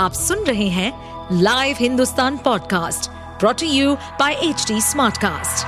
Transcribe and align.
आप 0.00 0.12
सुन 0.12 0.44
रहे 0.44 0.66
हैं 0.68 1.38
live 1.40 1.76
Hindustan 1.78 2.36
podcast 2.36 3.08
brought to 3.40 3.66
you 3.66 3.94
by 4.20 4.34
H 4.42 4.66
Smartcast. 4.82 5.66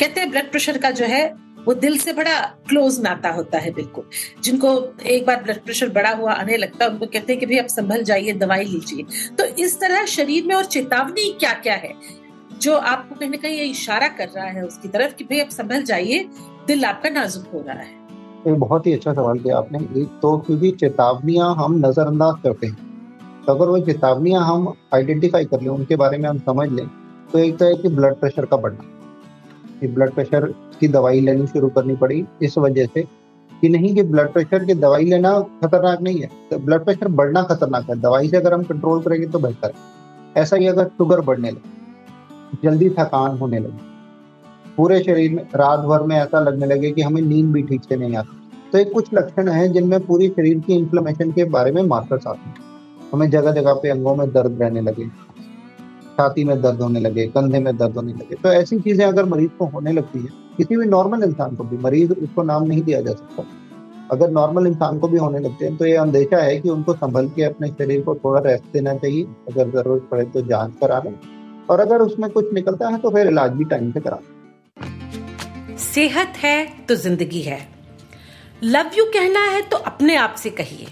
कहते 0.00 0.20
हैं 0.20 0.30
ब्लड 0.30 0.50
प्रेशर 0.50 0.78
का 0.78 0.90
जो 0.90 1.04
है, 1.04 1.28
वो 1.66 1.74
दिल 1.74 1.98
से 1.98 2.12
बड़ा 2.12 2.40
क्लोज 2.68 2.98
नाता 3.00 3.30
होता 3.30 3.58
है 3.58 3.70
बिल्कुल। 3.70 4.08
जिनको 4.42 4.72
एक 5.06 5.26
बार 5.26 5.42
ब्लड 5.42 5.62
प्रेशर 5.64 5.88
बड़ा 5.90 6.10
हुआ, 6.10 6.32
आने 6.32 6.56
लगता 6.56 6.84
है, 6.84 6.90
उनको 6.90 7.06
कहते 7.06 7.32
हैं 7.32 7.40
कि 7.40 7.46
भाई 7.46 7.58
आप 7.58 7.66
संभल 7.66 8.02
जाइए, 8.02 8.32
दवाई 8.32 8.64
लीजिए। 8.64 9.34
तो 9.36 9.44
इस 9.64 9.78
तरह 9.80 10.04
शरीर 10.06 10.46
में 10.46 10.54
और 10.54 10.64
चेतावनी 10.66 11.30
क्या 11.40 11.52
क्या 11.52 11.74
है, 11.76 11.94
जो 12.60 12.74
आपको 12.74 13.14
कहीं 13.14 13.30
ना 13.30 13.36
कहीं 13.36 13.58
ये 13.58 13.64
इशारा 13.66 14.08
कर 14.08 14.28
रहा 14.28 14.48
है 14.48 14.66
उसकी 14.66 14.88
तरफ़ 14.88 15.14
कि 15.14 15.24
भाई 15.24 15.40
आप 15.40 15.50
संभल 15.50 15.82
जाइए, 15.84 16.28
दिल 16.66 16.84
आपका 16.84 17.10
नाजुक 17.10 17.48
हो 17.54 17.64
रहा 17.68 17.78
है। 17.78 18.07
एक 18.46 18.54
बहुत 18.54 18.86
ही 18.86 18.92
अच्छा 18.92 19.12
सवाल 19.14 19.38
किया 19.38 19.56
आपने। 19.58 19.78
एक 20.00 20.08
तो 20.22 20.36
क्योंकि 20.38 20.70
चेतावनियाँ 20.70 21.54
हम 21.54 21.74
नजरअंदाज 21.76 22.34
करते 22.42 22.66
हैं। 22.66 22.76
तो 23.46 23.52
अगर 23.52 23.68
वो 23.68 23.78
चेतावनियाँ 23.78 24.44
हम 24.46 24.72
आइडेंटिफाई 24.94 25.44
कर 25.44 25.60
लें, 25.60 25.68
उनके 25.68 25.96
बारे 25.96 26.18
में 26.18 26.28
हम 26.28 26.38
समझ 26.38 26.68
लें 26.70 26.86
तो 27.32 27.38
एक 27.38 27.56
तो 27.58 27.64
है 27.64 27.74
कि 27.74 27.88
ब्लड 27.88 28.14
प्रेशर 28.14 28.44
का 28.44 28.56
बढ़ना। 28.56 28.84
कि 29.80 29.88
ब्लड 29.88 30.12
प्रेशर 30.12 30.46
की 30.80 30.88
दवाई 30.88 31.20
लेनी 31.20 31.46
शुरू 31.46 31.68
करनी 31.68 31.96
पड़ी, 31.96 32.24
इस 32.42 32.58
वजह 32.58 32.86
से 32.86 33.02
कि 33.52 33.68
नहीं 33.68 33.94
कि 33.94 34.02
ब्लड 34.02 34.32
प्रेशर 34.32 34.64
की 34.64 34.74
दवाई 34.74 35.04
लेना 35.04 35.38
खतरनाक 35.40 36.00
नहीं 36.00 36.20
है। 36.20 36.30
तो 36.50 36.58
ब्लड 36.58 36.84
प्रेशर 36.84 37.08
बढ़ना 37.08 37.42
खतरनाक 37.42 37.90
है। 37.90 38.00
दवाई 38.00 38.28
से 38.28 38.36
अगर 38.36 38.54
हम 38.54 38.62
कंट्रोल 38.62 39.02
करेंगे 39.02 39.26
तो 39.26 39.38
बेहतर 39.38 39.68
है। 39.68 40.42
ऐसा 40.42 40.56
ही 40.56 40.66
अगर 40.66 40.84
शुगर 40.88 41.20
बढ़ने 41.20 41.50
लगे, 41.50 41.76
जल्दी 42.62 42.88
थकान 42.90 43.38
होने 43.38 43.58
लगे, 43.58 43.86
पूरे 44.76 45.02
शरीर 45.02 45.30
में, 45.32 45.42
रात 45.54 45.80
भर 45.80 46.02
में 46.02 46.16
ऐसा 46.16 46.40
लगने 46.40 46.66
लगे 46.66 46.90
कि 46.90 47.02
हमें 47.02 47.22
नींद 47.22 47.52
भी 47.52 47.62
ठीक 47.62 47.84
से 47.84 47.96
नहीं 47.96 48.16
आती। 48.16 48.37
तो 48.72 48.78
ये 48.78 48.84
कुछ 48.86 49.08
लक्षण 49.14 49.48
हैं 49.48 49.70
जिनमें 49.72 50.00
पूरी 50.06 50.28
शरीर 50.30 50.58
की 50.58 50.74
इन्फ्लेमेशन 50.74 51.30
के 51.32 51.44
बारे 51.46 51.72
में 51.72 51.82
मार्कर्स 51.84 52.26
आते 52.26 52.48
हैं। 52.48 52.66
हमें 53.12 53.28
जगह 53.30 53.52
जगह 53.52 53.74
पे 53.74 53.88
अंगों 53.88 54.14
में 54.16 54.28
दर्द 54.32 54.62
रहने 54.62 54.80
लगे, 54.82 55.06
छाती 56.16 56.44
में 56.44 56.60
दर्द 56.62 56.80
होने 56.80 57.00
लगे, 57.00 57.26
कंधे 57.28 57.58
में 57.58 57.76
दर्द 57.76 57.96
होने 57.96 58.12
लगे। 58.12 58.36
तो 58.36 58.52
ऐसी 58.52 58.78
चीज़ें 58.80 59.04
अगर 59.06 59.24
मरीज़ 59.26 59.50
को 59.58 59.66
होने 59.66 59.92
लगती 59.92 60.18
है, 60.18 60.28
किसी 60.56 60.76
भी 60.76 60.86
नॉर्मल 60.86 61.22
इंसान 61.24 61.54
को 61.56 61.64
भी, 61.64 61.76
मरीज़ 61.78 62.12
उसको 62.14 62.42
नाम 62.42 62.64
नहीं 62.64 62.82
दिया 62.82 63.00
जा 63.00 63.12
सकता। 63.12 63.44
अगर 64.10 64.30
नॉर्मल 64.30 64.66
इंसान 64.66 64.98
को 64.98 65.08
भी 65.08 65.18
होने 65.18 65.38
लगते 65.38 65.64
हैं 65.64 65.76
तो 65.76 65.86
ये 65.86 65.94
अंदेशा 65.96 66.36
है 66.38 66.58
कि 66.58 66.68
उनको 66.70 66.92
संभल 66.94 67.28
के 67.28 67.42
अपने 67.44 67.68
शरीर 67.70 68.02
को 68.02 68.14
थोड़ा 68.16 68.40
रेस्ट 68.42 68.72
देना 68.72 68.94
चाहिए। 68.96 69.24
अगर 69.48 69.70
ज़रूरत 69.72 70.08
पड़े 70.10 70.24
तो 70.26 70.42
जाँच 70.42 70.72
करा 70.80 71.02
लें 71.04 71.14
और 71.70 71.80
अगर 71.80 72.02
उसमें 72.02 72.30
कुछ 72.30 72.52
निकलता 72.54 72.88
है 72.88 72.98
तो 72.98 73.10
फिर 73.10 73.26
इलाज 73.26 73.50
भी 73.52 73.64
टाइम 73.66 73.90
से 73.92 74.00
करा। 74.00 74.18
सेहत 75.78 76.36
है 76.36 76.66
तो 76.88 76.94
ज़िंदगी 76.96 77.40
है। 77.42 77.58
लव 78.62 78.90
यू 78.98 79.04
कहना 79.04 79.40
है 79.40 79.60
तो 79.62 79.76
अपने 79.76 80.14
आप 80.16 80.34
से 80.38 80.50
कहिए। 80.50 80.86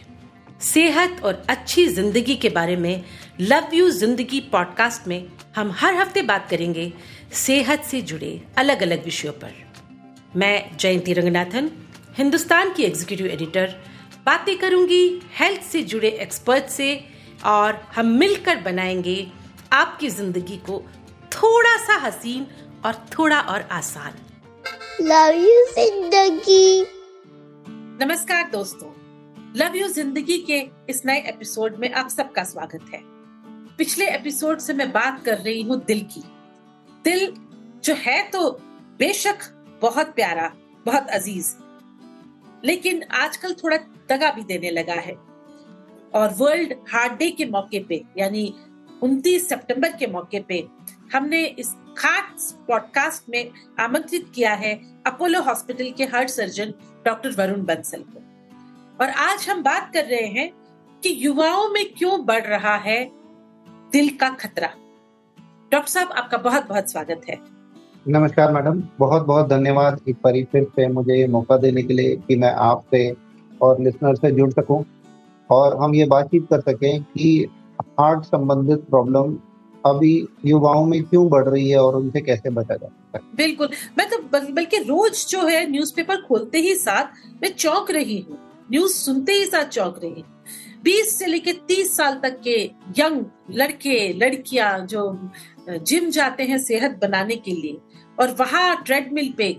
सेहत 0.63 1.21
और 1.25 1.43
अच्छी 1.51 1.87
ज़िंदगी 1.87 2.35
के 2.37 2.49
बारे 2.49 2.77
में 2.77 3.05
लव 3.41 3.75
यू 3.75 3.89
ज़िंदगी 3.91 4.41
पॉडकास्ट 4.53 5.09
में 5.09 5.27
हम 5.57 5.73
हर 5.73 5.95
हफ़्ते 5.95 6.23
बात 6.23 6.49
करेंगे। 6.51 6.93
सेहत 7.33 7.85
से 7.85 8.01
जुड़े 8.03 8.41
अलग 8.59 8.83
अलग 8.83 9.05
विषयों 9.05 9.33
पर। 9.33 9.53
मैं 10.37 10.77
जयंती 10.77 11.13
रंगनाथन, 11.13 11.71
हिंदुस्तान 12.19 12.73
की 12.73 12.85
एग्जीक्यूटिव 12.85 13.27
एडिटर 13.27 13.75
बातें 14.27 14.57
करूँगी 14.59 15.05
हेल्थ 15.39 15.63
से 15.63 15.83
जुड़े 15.83 16.09
एक्सपर्ट 16.09 16.69
से 16.69 17.05
और 17.47 17.81
हम 17.97 18.17
मिलकर 18.19 18.57
बनाएँगे 18.63 19.27
आपकी 19.73 20.09
ज़िंदगी 20.11 20.57
को 20.71 20.83
थोड़ा 21.33 21.77
सा 21.77 21.97
हसीन 22.07 22.47
और 22.85 23.07
थोड़ा 23.19 23.41
और 23.41 23.69
आसान। 23.73 24.15
लव 25.03 25.35
यू 25.35 25.65
ज़िंदगी। 25.75 26.96
नमस्कार 28.01 28.49
दोस्तों, 28.51 28.89
लव 29.57 29.77
यू 29.77 29.87
ज़िंदगी 29.89 30.37
के 30.41 30.59
इस 30.91 31.01
नए 31.07 31.21
एपिसोड 31.29 31.77
में 31.77 31.89
आप 31.91 32.09
सबका 32.09 32.43
स्वागत 32.45 32.91
है। 32.95 33.01
पिछले 33.79 34.09
एपिसोड 34.09 34.59
से 34.59 34.75
मैं 34.75 34.91
बात 34.93 35.23
कर 35.25 35.39
रही 35.39 35.63
हूँ 35.63 35.77
दिल 35.85 36.01
की। 36.13 36.23
दिल 37.05 37.33
जो 37.85 37.95
है 37.95 38.23
तो 38.31 38.51
बेशक 38.99 39.39
बहुत 39.83 40.15
प्यारा, 40.15 40.53
बहुत 40.87 41.09
अज़ीज़, 41.11 41.55
लेकिन 42.65 43.03
आजकल 43.15 43.55
थोड़ा 43.55 43.77
दगा 44.11 44.31
भी 44.33 44.45
देने 44.45 44.71
लगा 44.71 45.01
है। 45.01 45.15
और 46.15 46.35
वर्ल्ड 46.39 46.75
हार्ट 46.89 47.19
डे 47.19 47.31
के 47.31 47.45
मौके 47.47 47.81
पे, 47.81 48.03
यानी 48.19 48.55
29 49.03 49.49
सितंबर 49.49 49.89
के 49.89 50.07
मौके 50.07 50.41
पे 50.41 50.69
हमने 51.15 51.45
इस 51.45 51.75
खास 51.99 52.59
पॉडकास्ट 52.69 53.31
में 53.31 53.51
आमंत्रित 53.81 54.27
किया 54.35 54.55
है 54.55 54.81
अपोलो 55.07 55.43
हॉस्पिटल 55.43 55.91
के 55.91 56.05
heart 56.05 56.29
surgeon 56.29 56.75
doctor 57.05 57.31
Varun 57.31 57.65
Bansal 57.65 58.03
को। 58.03 58.23
और 59.05 59.11
आज 59.11 59.49
हम 59.49 59.63
बात 59.63 59.91
कर 59.95 60.05
रहे 60.05 60.27
हैं 60.27 60.53
कि 61.03 61.27
युवाओं 61.27 61.69
में 61.69 61.85
क्यों 61.99 62.27
बढ़ 62.27 62.45
रहा 62.45 62.77
है 62.77 63.13
दिल 63.93 64.09
का 64.09 64.29
खतरा। 64.29 64.69
डॉक्टर 65.73 65.91
साहब, 65.91 66.09
आपका 66.09 66.39
बहुत 66.39 66.69
बहुत 66.69 66.91
स्वागत 66.91 67.21
है। 67.29 67.39
नमस्कार 68.09 68.53
मैडम 68.53 68.83
बहुत 68.99 69.27
बहुत 69.27 69.49
धन्यवाद 69.49 70.01
एक 70.09 70.17
बार 70.25 70.45
फिर 70.53 70.65
से 70.65 70.89
मुझे 70.89 71.27
मौका 71.27 71.57
देने 71.57 71.83
के 71.83 71.95
लिए 71.95 72.17
कि 72.17 72.37
मैं 72.37 72.53
आपसे 72.53 73.15
और 73.63 73.81
लिसनर 73.81 74.15
से 74.15 74.33
जुड़ 74.33 74.51
सकूँ। 74.51 74.85
और 75.51 75.77
हम 75.77 75.95
ये 75.95 76.07
बातचीत 76.07 76.47
कर 76.51 76.61
सकें 76.61 77.03
कि 77.03 77.47
हार्ट 78.01 78.25
संबंधित 78.25 78.79
प्रॉब्लम 78.91 79.37
अभी 79.85 80.13
युवाओं 80.47 80.85
में 80.87 81.03
क्यों 81.03 81.29
बढ़ 81.29 81.49
रही 81.49 81.69
है 81.71 81.79
और 81.79 81.97
उनसे 81.97 82.21
कैसे 82.21 82.51
बचा 82.51 82.75
जा 82.75 82.87
सकता 82.87 83.19
है? 83.19 83.25
बिल्कुल। 83.37 83.69
मैं 83.99 84.09
तो 84.11 84.19
बल्कि 84.53 84.79
रोज 84.79 85.27
जो 85.29 85.47
है 85.47 85.71
न्यूज़पेपर 85.71 86.21
खोलते 86.21 86.59
ही 86.59 86.75
साथ 86.75 87.43
मैं 87.43 87.53
चौंक 87.55 87.91
रही 87.91 88.19
हूँ। 88.21 88.39
न्यूज़ 88.71 88.93
सुनते 88.93 89.33
ही 89.33 89.45
साथ 89.45 89.69
चौंक 89.69 90.01
रही 90.05 90.11
हूँ। 90.13 90.35
बीस 90.85 91.19
से 91.19 91.27
लेके 91.27 91.53
तीस 91.69 91.97
साल 91.97 92.19
तक 92.23 92.41
के 92.45 92.59
यंग 92.99 93.25
लड़के, 93.51 94.13
लड़कियाँ 94.13 94.79
जो, 94.87 95.31
जिम 95.71 96.11
जाते 96.11 96.43
हैं 96.43 96.59
सेहत 96.59 96.99
बनाने 97.03 97.37
के 97.37 97.51
लिए 97.51 97.79
और 98.19 98.35
वहाँ 98.41 98.83
ट्रेडमिल 98.87 99.33
पे 99.39 99.57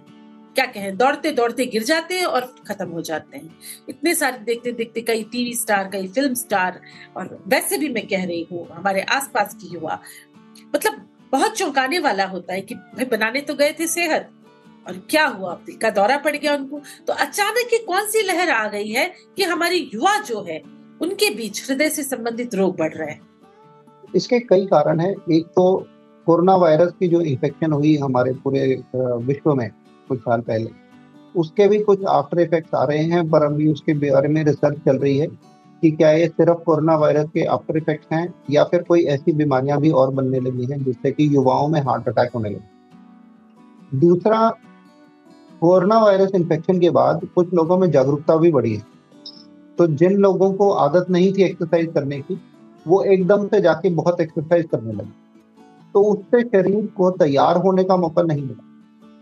क्या 0.57 0.65
कहें, 0.65 0.95
दौड़ते 0.97 1.31
दौड़ते 1.31 1.65
गिर 1.65 1.83
जाते 1.83 2.15
हैं 2.15 2.25
और 2.25 2.45
खत्म 2.67 2.89
हो 2.89 3.01
जाते 3.01 3.37
हैं। 3.37 3.49
इतने 3.89 4.13
सारे 4.15 4.37
देखते 4.45 4.71
देखते 4.71 5.01
कई 5.01 5.23
टीवी 5.31 5.53
स्टार 5.55 5.89
कई 5.93 6.07
फ़िल्म 6.07 6.33
स्टार 6.35 6.79
और 7.17 7.37
वैसे 7.47 7.77
भी 7.77 7.89
मैं 7.89 8.05
कह 8.07 8.25
रही 8.25 8.47
हूँ, 8.51 8.65
हमारे 8.71 9.01
आसपास 9.11 9.53
की 9.55 9.73
युवा। 9.73 9.99
मतलब 10.75 11.05
बहुत 11.31 11.57
चौंकाने 11.57 11.99
वाला 11.99 12.25
होता 12.25 12.53
है 12.53 12.61
कि 12.61 12.75
भाई 12.75 13.05
बनाने 13.07 13.41
तो 13.41 13.55
गए 13.55 13.75
थे 13.79 13.87
सेहत, 13.87 14.29
और 14.87 14.97
क्या 15.09 15.25
हुआ? 15.27 15.53
दिल 15.65 15.77
का 15.77 15.89
दौरा 15.91 16.17
पड़ 16.17 16.35
गया 16.35 16.53
उनको। 16.55 16.81
तो 17.07 17.13
अचानक 17.15 17.73
ही 17.73 17.77
कौन 17.85 18.05
सी 18.07 18.21
लहर 18.23 18.49
आ 18.49 18.67
गई 18.67 18.89
है 18.89 19.11
कि 19.37 19.43
हमारी 19.45 19.89
युवा 19.93 20.17
जो 20.23 20.43
है, 20.43 20.61
उनके 21.01 21.29
बीच 21.35 21.65
हृदय 21.67 21.89
से 21.89 22.03
संबंधित 22.03 22.55
रोग 22.55 22.77
बढ़ 22.77 22.93
रहे 22.93 23.11
हैं? 23.11 23.21
इसके 24.15 24.39
कई 24.41 24.65
कारण 24.67 24.99
है। 24.99 25.11
एक 25.11 25.45
तो 25.47 25.73
कोरोना 26.27 26.55
वायरस 26.57 26.91
की 26.99 27.07
जो 27.07 27.21
इन्फेक्शन 27.23 27.71
हुई 27.71 27.97
हमारे 27.97 28.33
पूरे 28.43 28.63
विश्व 28.95 29.53
में 29.55 29.69
कुछ 30.07 30.19
साल 30.19 30.41
पहले। 30.41 30.69
उसके 31.35 31.67
भी 31.67 31.79
कुछ 31.79 32.05
आफ्टर 32.05 32.39
इफेक्ट्स 32.39 32.73
आ 32.73 32.83
रहे 32.83 33.03
हैं, 33.03 33.29
पर 33.29 33.43
अभी 33.43 33.71
उसके 33.71 34.11
बारे 34.11 34.29
में 34.29 34.43
रिसर्च 34.43 34.77
चल 34.77 34.97
रही 34.97 35.17
है 35.17 35.27
कि 35.81 35.91
क्या 35.91 36.11
ये 36.11 36.27
सिर्फ़ 36.27 36.63
कोरोना 36.63 36.95
वायरस 36.95 37.29
के 37.33 37.43
आफ्टर 37.45 37.77
इफेक्ट्स 37.77 38.07
हैं, 38.11 38.33
या 38.49 38.63
फिर 38.63 38.83
कोई 38.83 39.03
ऐसी 39.03 39.31
बीमारियाँ 39.31 39.79
भी 39.79 39.91
और 39.91 40.11
बनने 40.11 40.39
लगी 40.39 40.65
हैं 40.65 40.83
जिससे 40.83 41.11
कि 41.11 41.35
युवाओं 41.35 41.67
में 41.67 41.81
हार्ट 41.81 42.07
अटैक 42.07 42.31
होने 42.35 42.49
लगे। 42.49 43.97
दूसरा, 43.97 44.49
कोरोना 45.61 45.99
वायरस 45.99 46.31
इन्फेक्शन 46.35 46.79
के 46.79 46.89
बाद 46.89 47.27
कुछ 47.35 47.53
लोगों 47.53 47.77
में 47.77 47.91
जागरूकता 47.91 48.37
भी 48.37 48.51
बढ़ी 48.51 48.75
है। 48.75 48.83
तो 49.77 49.87
जिन 49.87 50.13
लोगों 50.13 50.53
को 50.53 50.71
आदत 50.71 51.05
नहीं 51.09 51.33
थी 51.33 51.43
एक्सरसाइज 51.43 51.93
करने 51.93 52.19
की, 52.19 52.41
वो 52.87 53.03
एकदम 53.03 53.47
से 53.47 53.61
जाके 53.61 53.89
बहुत 53.89 54.21
एक्सरसाइज 54.21 54.67
करने 54.71 54.93
लगे। 54.93 55.27
तो 55.93 56.03
उससे 56.03 56.41
शरीर 56.41 56.85
को 56.85 57.09
तैयार 57.11 57.57
होने 57.57 57.83
का 57.83 57.97
मौका 57.97 58.21
नहीं 58.21 58.41
मिला। 58.41 58.66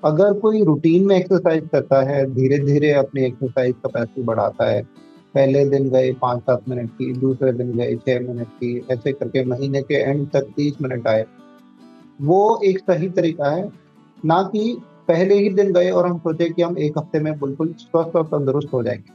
अगर 0.05 0.33
कोई 0.33 0.63
रूटीन 0.63 1.05
में 1.05 1.17
एक्सरसाइज 1.17 1.69
करता 1.71 2.01
है 2.01 2.33
धीरे 2.33 2.59
धीरे 2.59 2.91
अपनी 2.91 3.21
एक्सरसाइज 3.21 3.75
कैपेसिटी 3.75 4.23
बढ़ाता 4.23 4.69
है। 4.69 4.83
पहले 5.35 5.65
दिन 5.65 5.89
गए 5.89 6.13
पाँच 6.13 6.41
सात 6.41 6.61
मिनट 6.69 6.89
की, 6.89 7.13
दूसरे 7.13 7.53
दिन 7.53 7.71
गए 7.71 7.95
छह 7.95 8.19
मिनट 8.19 8.47
की, 8.47 8.87
ऐसे 8.91 9.11
करके 9.11 9.45
महीने 9.45 9.81
के 9.81 9.93
एंड 9.93 10.31
तक 10.31 10.41
तीस 10.41 10.73
मिनट 10.81 11.07
आए। 11.07 11.25
वो 12.21 12.61
एक 12.63 12.79
सही 12.79 13.09
तरीका 13.09 13.51
है, 13.51 13.69
ना 14.25 14.43
कि 14.43 14.81
पहले 15.07 15.35
ही 15.35 15.49
दिन 15.49 15.73
गए 15.73 15.89
और 15.89 16.07
हम 16.07 16.17
सोचे 16.17 16.49
कि 16.49 16.61
हम 16.61 16.77
एक 16.77 16.97
हफ़्ते 16.97 17.19
में 17.19 17.39
बिल्कुल 17.39 17.75
स्वस्थ 17.77 18.15
और 18.15 18.23
तंदुरुस्त 18.23 18.73
हो 18.73 18.83
जाएँगे। 18.83 19.11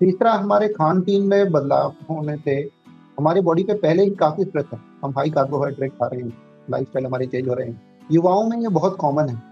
तीसरा, 0.00 0.32
हमारे 0.32 0.68
खान 0.68 1.00
पीन 1.00 1.22
में 1.22 1.52
बदलाव 1.52 1.94
होने 2.10 2.36
से 2.36 2.70
हमारी 3.18 3.40
बॉडी 3.40 3.62
पे 3.62 3.74
पहले 3.74 4.02
ही 4.02 4.10
काफ़ी 4.10 4.44
स्ट्रेस 4.44 4.64
है। 4.74 4.78
हम 5.04 5.10
हाई 5.10 5.30
कार्बोहाइड्रेट 5.30 5.92
खा 5.92 6.06
रहे 6.06 6.20
हैं 6.20 6.38
लाइफ 6.70 6.90
हमारी 6.96 7.26
चेंज 7.26 7.48
हो 7.48 7.54
रहे 7.54 7.66
हैं। 7.66 7.82
युवाओं 8.12 8.48
में 8.48 8.58
ये 8.58 8.68
बहुत 8.68 8.96
कॉमन 8.96 9.28
है। 9.28 9.45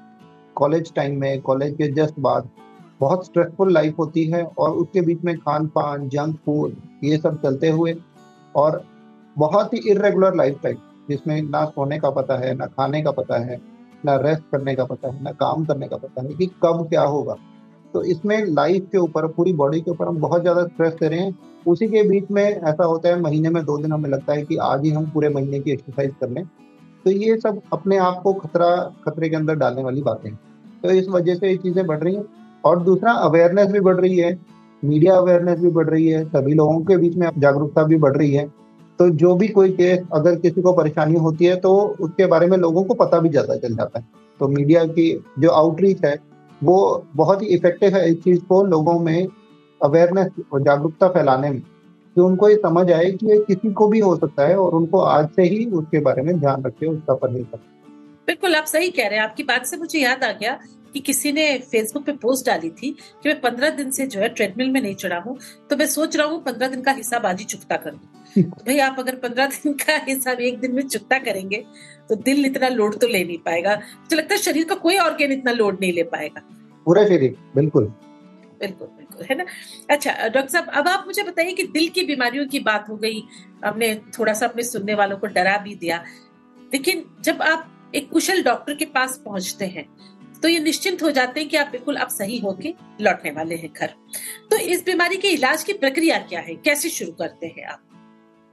कॉलेज 0.57 0.93
टाइम 0.95 1.21
में, 1.21 1.41
कॉलेज 1.41 1.75
के 1.75 1.89
जस्ट 1.93 2.19
बाद 2.19 2.49
बहुत 3.01 3.25
स्ट्रेसफुल 3.27 3.73
लाइफ 3.73 3.99
होती 3.99 4.25
है 4.25 4.43
और 4.45 4.71
उसके 4.71 5.01
बीच 5.01 5.25
में 5.25 5.37
खान 5.39 5.67
पान 5.67 6.09
जंक 6.09 6.37
फ़ूड 6.37 6.75
ये 7.05 7.17
सब 7.17 7.41
चलते 7.43 7.71
हुए 7.71 7.95
और 8.57 8.83
बहुत 9.37 9.75
ही 9.75 9.79
इरेगुलर 9.91 10.35
लाइफ 10.35 10.59
स्टाइल 10.59 10.77
जिसमें 11.09 11.41
ना 11.43 11.65
सोने 11.65 11.99
का 11.99 12.11
पता 12.11 12.37
है, 12.39 12.55
ना 12.55 12.67
खाने 12.67 13.03
का 13.03 13.11
पता 13.11 13.39
है, 13.39 13.61
ना 14.05 14.17
रेस्ट 14.17 14.43
करने 14.53 14.75
का 14.75 14.85
पता 14.85 15.09
है, 15.09 15.23
ना 15.23 15.31
काम 15.33 15.65
करने 15.65 15.89
का 15.89 15.97
पता 15.97 16.23
है 16.23 16.35
कि 16.35 16.47
कब 16.65 16.87
क्या 16.89 17.03
होगा। 17.03 17.37
तो 17.95 18.03
इसमें 18.03 18.45
लाइफ 18.45 18.89
के 18.93 18.99
ऊपर, 18.99 19.27
पूरी 19.27 19.53
बॉडी 19.53 19.81
के 19.81 19.91
ऊपर 19.91 20.09
हम 20.09 20.17
बहुत 20.17 20.41
ज़्यादा 20.41 20.65
स्ट्रेस 20.65 20.93
दे 20.93 21.09
रहे 21.09 21.19
हैं। 21.19 21.39
उसी 21.67 21.87
के 21.87 22.03
बीच 22.03 22.31
में 22.31 22.43
ऐसा 22.43 22.85
होता 22.85 23.09
है, 23.09 23.21
महीने 23.21 23.51
में 23.51 23.65
दो 23.65 23.77
दिन 23.79 23.93
हमें 23.93 24.09
लगता 24.11 24.33
है 24.33 24.43
कि 24.43 24.57
आज 24.57 24.85
ही 24.85 24.91
हम 24.91 25.11
पूरे 25.11 25.29
महीने 25.29 25.61
की 25.61 25.71
एक्सरसाइज 25.71 26.15
कर 26.21 26.31
लें। 26.31 26.45
तो 27.05 27.11
ये 27.11 27.37
सब 27.37 27.61
अपने 27.73 27.97
आप 27.97 28.21
को 28.23 28.33
खतरा, 28.33 28.77
खतरे 29.05 29.29
के 29.29 29.37
अंदर 29.37 29.55
डालने 29.55 29.83
वाली 29.83 30.03
बातें 30.03 30.31
हैं। 30.31 30.41
तो 30.83 30.91
इस 30.91 31.09
वजह 31.09 31.35
से 31.35 31.49
ये 31.49 31.57
चीज़ें 31.57 31.87
बढ़ 31.87 31.99
रही 31.99 32.15
हैं। 32.15 32.25
और 32.65 32.83
दूसरा 32.83 33.13
अवेयरनेस 33.13 33.69
भी 33.69 33.81
बढ़ 33.81 33.97
रही 33.97 34.17
है। 34.17 34.39
मीडिया 34.85 35.17
अवेयरनेस 35.17 35.59
भी 35.59 35.71
बढ़ 35.71 35.89
रही 35.91 36.09
है। 36.09 36.25
सभी 36.25 36.55
लोगों 36.55 36.81
के 36.81 36.97
बीच 36.97 37.17
में 37.17 37.29
जागरूकता 37.39 37.83
भी 37.83 37.97
बढ़ 37.97 38.17
रही 38.17 38.33
है। 38.33 38.47
तो 38.99 39.09
जो 39.11 39.35
भी 39.35 39.49
कोई 39.49 39.71
केस 39.71 40.07
अगर 40.13 40.37
किसी 40.37 40.63
को 40.63 40.73
परेशानी 40.73 41.15
होती 41.15 41.45
है 41.45 41.57
तो 41.57 41.97
उसके 42.01 42.27
बारे 42.27 42.47
में 42.47 42.57
लोगों 42.59 42.85
को 42.85 42.95
पता 42.95 43.19
भी 43.19 43.29
ज़्यादा 43.29 43.57
चल 43.57 43.75
जाता 43.75 43.99
है। 43.99 44.07
तो 44.41 44.49
मीडिया 44.49 44.85
की 44.85 45.25
जो 45.39 45.51
आउटरीच 45.51 46.05
है, 46.05 46.17
वो 46.65 47.05
बहुत 47.17 47.43
ही 47.43 47.47
इफ़ेक्टिव 47.47 47.97
है 47.97 48.11
इस 48.11 48.23
चीज़ 48.23 48.41
को 48.41 48.63
लोगों 48.65 48.99
में 49.01 49.27
अवेयरनेस 49.81 50.29
और 50.53 50.63
जागरूकता 50.63 51.09
फैलाने 51.09 51.51
में। 51.51 51.63
कि 52.17 52.21
उनको 52.21 52.49
ये 52.49 52.57
समझ 52.57 52.91
आए 52.93 53.11
कि 53.13 53.27
ये 53.27 53.39
किसी 53.47 53.73
को 53.73 53.89
भी 53.89 54.01
हो 54.01 54.15
सकता 54.17 54.47
है 54.47 54.57
और 54.57 54.75
उनको 54.75 55.01
आज 55.01 55.29
से 55.37 55.43
ही 55.45 55.65
उसके 55.73 56.01
बारे 56.01 56.23
में 56.23 56.39
ध्यान 56.41 56.65
रखे 56.65 56.87
उसका 56.87 57.15
परहेज 57.17 57.47
करें 57.53 57.73
बिल्कुल 58.29 58.55
आप 58.57 58.65
सही 58.67 58.91
कह 58.91 59.09
रहे 59.09 59.19
हैं। 59.19 59.25
आपकी 59.25 59.43
बात 59.43 59.67
से 59.67 59.77
मुझे 59.77 59.99
याद 59.99 60.25
आ 60.25 60.31
गया 60.33 60.59
कि 60.95 61.01
किसी 61.01 61.33
ने 61.33 61.47
फेसबुक 61.71 62.05
पे 62.05 62.13
पोस्ट 62.19 62.47
डाली 62.47 62.69
थी 62.73 62.91
कि 63.23 63.29
मैं 63.29 63.41
पंद्रह 63.41 63.71
दिन 63.77 63.91
से 63.91 64.07
जो 64.07 64.21
है 64.21 64.29
ट्रेडमिल 64.31 64.71
में 64.71 64.81
नहीं 64.81 64.95
चढ़ा 64.95 65.19
हूँ 65.19 65.37
तो 65.71 65.77
मैं 65.77 65.87
सोच 65.89 66.17
रहा 66.17 66.27
हूँ 66.27 66.43
पंद्रह 66.43 66.69
दिन 66.69 66.83
का 66.83 66.93
हिसाब 66.93 67.27
आज 67.27 67.39
ही 67.39 67.45
चुकता 67.47 67.77
कर। 67.77 67.91
दूँ 67.91 68.43
तो 68.45 68.65
भाई 68.67 68.79
आप 68.79 68.97
अगर 68.99 69.17
पंद्रह 69.19 69.47
दिन 69.47 69.73
का 69.75 69.97
हिसाब 70.07 70.41
एक 70.43 70.59
दिन 70.61 70.75
में 70.75 70.83
चुकता 70.85 71.19
करेंगे 71.21 71.65
तो 72.09 72.17
दिल 72.23 72.47
इतना 72.47 72.69
लोड 72.69 72.99
तो 72.99 73.07
ले 73.07 73.25
नहीं 73.25 73.39
पाएगा। 73.41 73.75
मुझे 73.75 74.17
लगता 74.17 74.35
है 74.35 74.41
शरीर 74.41 74.65
का 74.65 74.75
कोई 74.77 74.97
ऑर्गेन 74.99 75.33
इतना 75.33 75.53
लोड 75.53 75.81
नहीं 75.81 75.93
ले 75.93 76.03
पाएगा। 76.15 76.43
पूरा 76.87 77.05
शरीर 77.05 77.37
बिल्कुल। 77.55 77.85
बिल्कुल 77.85 78.89
बिल्कुल। 78.89 79.04
है 79.23 79.37
ना? 79.37 79.45
अच्छा 79.91 80.13
डॉक्टर 80.25 80.49
साहब 80.49 80.69
अब 80.71 80.89
आप 80.89 81.05
मुझे 81.07 81.23
बताइए 81.23 81.53
कि 81.53 81.63
दिल 81.69 81.89
की 81.89 82.05
बीमारियों 82.07 82.47
की 82.47 82.61
बात 82.63 82.89
हो 82.89 82.97
गई 82.97 83.23
हमने 83.65 83.95
थोड़ा 84.19 84.33
सा 84.33 84.47
अपने 84.47 84.63
सुनने 84.63 84.95
वालों 84.95 85.17
को 85.17 85.27
डरा 85.29 85.57
भी 85.59 85.75
दिया। 85.75 86.03
लेकिन 86.73 87.05
जब 87.25 87.43
आप 87.43 87.71
एक 87.95 88.11
कुशल 88.11 88.43
डॉक्टर 88.43 88.75
के 88.75 88.85
पास 88.85 89.21
पहुँचते 89.25 89.67
हैं 89.67 89.87
तो 90.43 90.49
ये 90.49 90.59
निश्चिंत 90.59 91.03
हो 91.03 91.11
जाते 91.11 91.41
हैं 91.41 91.49
कि 91.49 91.57
आप 91.57 91.69
बिल्कुल 91.73 91.97
अब 91.97 92.09
सही 92.09 92.39
होके 92.39 92.75
लौटने 93.01 93.31
वाले 93.31 93.55
हैं 93.55 93.71
घर। 93.73 93.95
तो 94.51 94.57
इस 94.57 94.85
बीमारी 94.87 95.17
के 95.17 95.29
इलाज 95.29 95.63
की 95.65 95.73
प्रक्रिया 95.75 96.19
क्या 96.21 96.41
है? 96.41 96.55
कैसे 96.55 96.89
शुरू 96.89 97.13
करते 97.13 97.47
हैं 97.47 97.67
आप? 97.67 97.81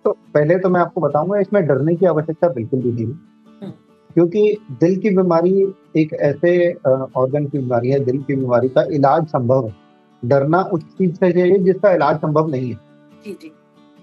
तो 0.06 0.12
पहले 0.34 0.58
तो 0.60 0.69
मैं 0.69 0.81
आपको 0.81 1.02
बताऊँगा 1.02 1.40
इसमें 1.40 1.66
डरने 1.68 1.96
की 1.96 2.06
आवश्यकता 2.06 2.48
बिल्कुल 2.50 2.81
भी 2.81 2.92
नहीं 2.92 3.06
है। 3.06 3.72
क्योंकि 4.10 4.58
दिल 4.72 4.96
की 5.00 5.10
बीमारी 5.10 5.52
एक 5.98 6.13
ऐसे 6.13 6.72
ऑर्गन 6.72 7.46
की 7.46 7.58
बीमारी 7.58 7.90
है 7.90 8.00
दिल 8.00 8.18
की 8.18 8.36
बीमारी 8.36 8.69
का 8.69 8.84
इलाज 8.92 9.28
संभव 9.28 9.68
है। 9.68 9.75
डरना 10.23 10.62
उस 10.63 10.81
चीज़ 10.97 11.13
से 11.13 11.31
चाहिए 11.31 11.57
जिसका 11.59 11.91
इलाज 11.91 12.18
संभव 12.18 12.50
नहीं 12.50 12.69
है। 12.69 12.79
जी 13.25 13.31
जी। 13.41 13.51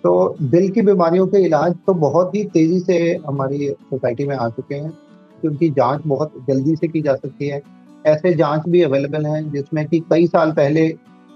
तो 0.04 0.36
दिल 0.42 0.68
की 0.70 0.82
बीमारियों 0.82 1.26
के 1.26 1.44
इलाज 1.44 1.74
तो 1.86 1.94
बहुत 1.96 2.34
ही 2.34 2.44
तेज़ी 2.44 2.80
से 2.80 2.98
हमारी 3.26 3.68
सोसाइटी 3.68 4.24
में 4.24 4.34
आ 4.36 4.48
चुके 4.48 4.74
हैं 4.74 4.90
क्योंकि 5.40 5.68
जाँच 5.70 6.02
बहुत 6.06 6.32
जल्दी 6.48 6.76
से 6.76 6.88
की 6.88 7.02
जा 7.02 7.14
सकती 7.14 7.48
है। 7.48 7.60
ऐसे 8.06 8.34
जाँच 8.34 8.68
भी 8.68 8.82
अवेलेबल 8.82 9.26
हैं 9.26 9.50
जिसमें 9.52 9.86
कि 9.86 10.00
कई 10.10 10.26
साल 10.26 10.52
पहले 10.52 10.86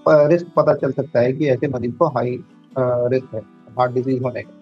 रिस्क 0.06 0.46
पता 0.56 0.74
चल 0.74 0.92
सकता 0.92 1.20
है 1.20 1.32
कि 1.32 1.48
ऐसे 1.48 1.68
मरीज़ 1.68 1.94
को 1.94 2.06
हाई 2.08 2.38
रिस्क 2.78 3.34
है 3.34 3.40
हार्ट 3.78 3.92
डिज़ीज़ 3.92 4.22
होने 4.22 4.42
का। 4.42 4.58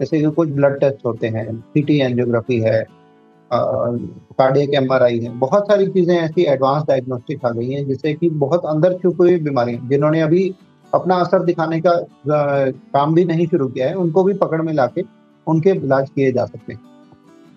जैसे 0.00 0.20
कि 0.20 0.30
कुछ 0.30 0.48
ब्लड 0.48 0.78
टेस्ट 0.80 1.06
होते 1.06 1.28
हैं 1.28 1.52
सीटी 1.60 1.98
एंजियोग्राफी 2.00 2.58
है 2.60 2.82
कार्डियक 3.54 4.74
एम 4.74 4.92
है। 4.92 5.38
बहुत 5.38 5.66
सारी 5.66 5.86
चीज़ें 5.88 6.14
ऐसी 6.16 6.42
एडवांस 6.44 6.84
डायग्नोस्टिक 6.88 7.44
आ 7.46 7.50
गई 7.50 7.70
हैं 7.70 7.86
जिससे 7.86 8.12
कि 8.14 8.28
बहुत 8.38 8.64
अंदर 8.66 8.92
छुपी 8.94 9.22
हुई 9.22 9.36
बीमारी 9.40 9.78
जिन्होंने 9.88 10.20
अभी 10.20 10.54
अपना 10.92 11.16
असर 11.16 11.42
दिखाने 11.44 11.80
का 11.80 11.92
काम 12.28 13.14
भी 13.14 13.24
नहीं 13.24 13.46
शुरू 13.46 13.66
किया 13.68 13.88
है। 13.88 13.94
उनको 13.94 14.24
भी 14.24 14.34
पकड़ 14.36 14.60
में 14.62 14.72
लाके 14.72 15.04
उनके 15.46 15.70
इलाज 15.70 16.08
किए 16.10 16.32
जा 16.32 16.44
सकते 16.44 16.72
हैं। 16.72 16.80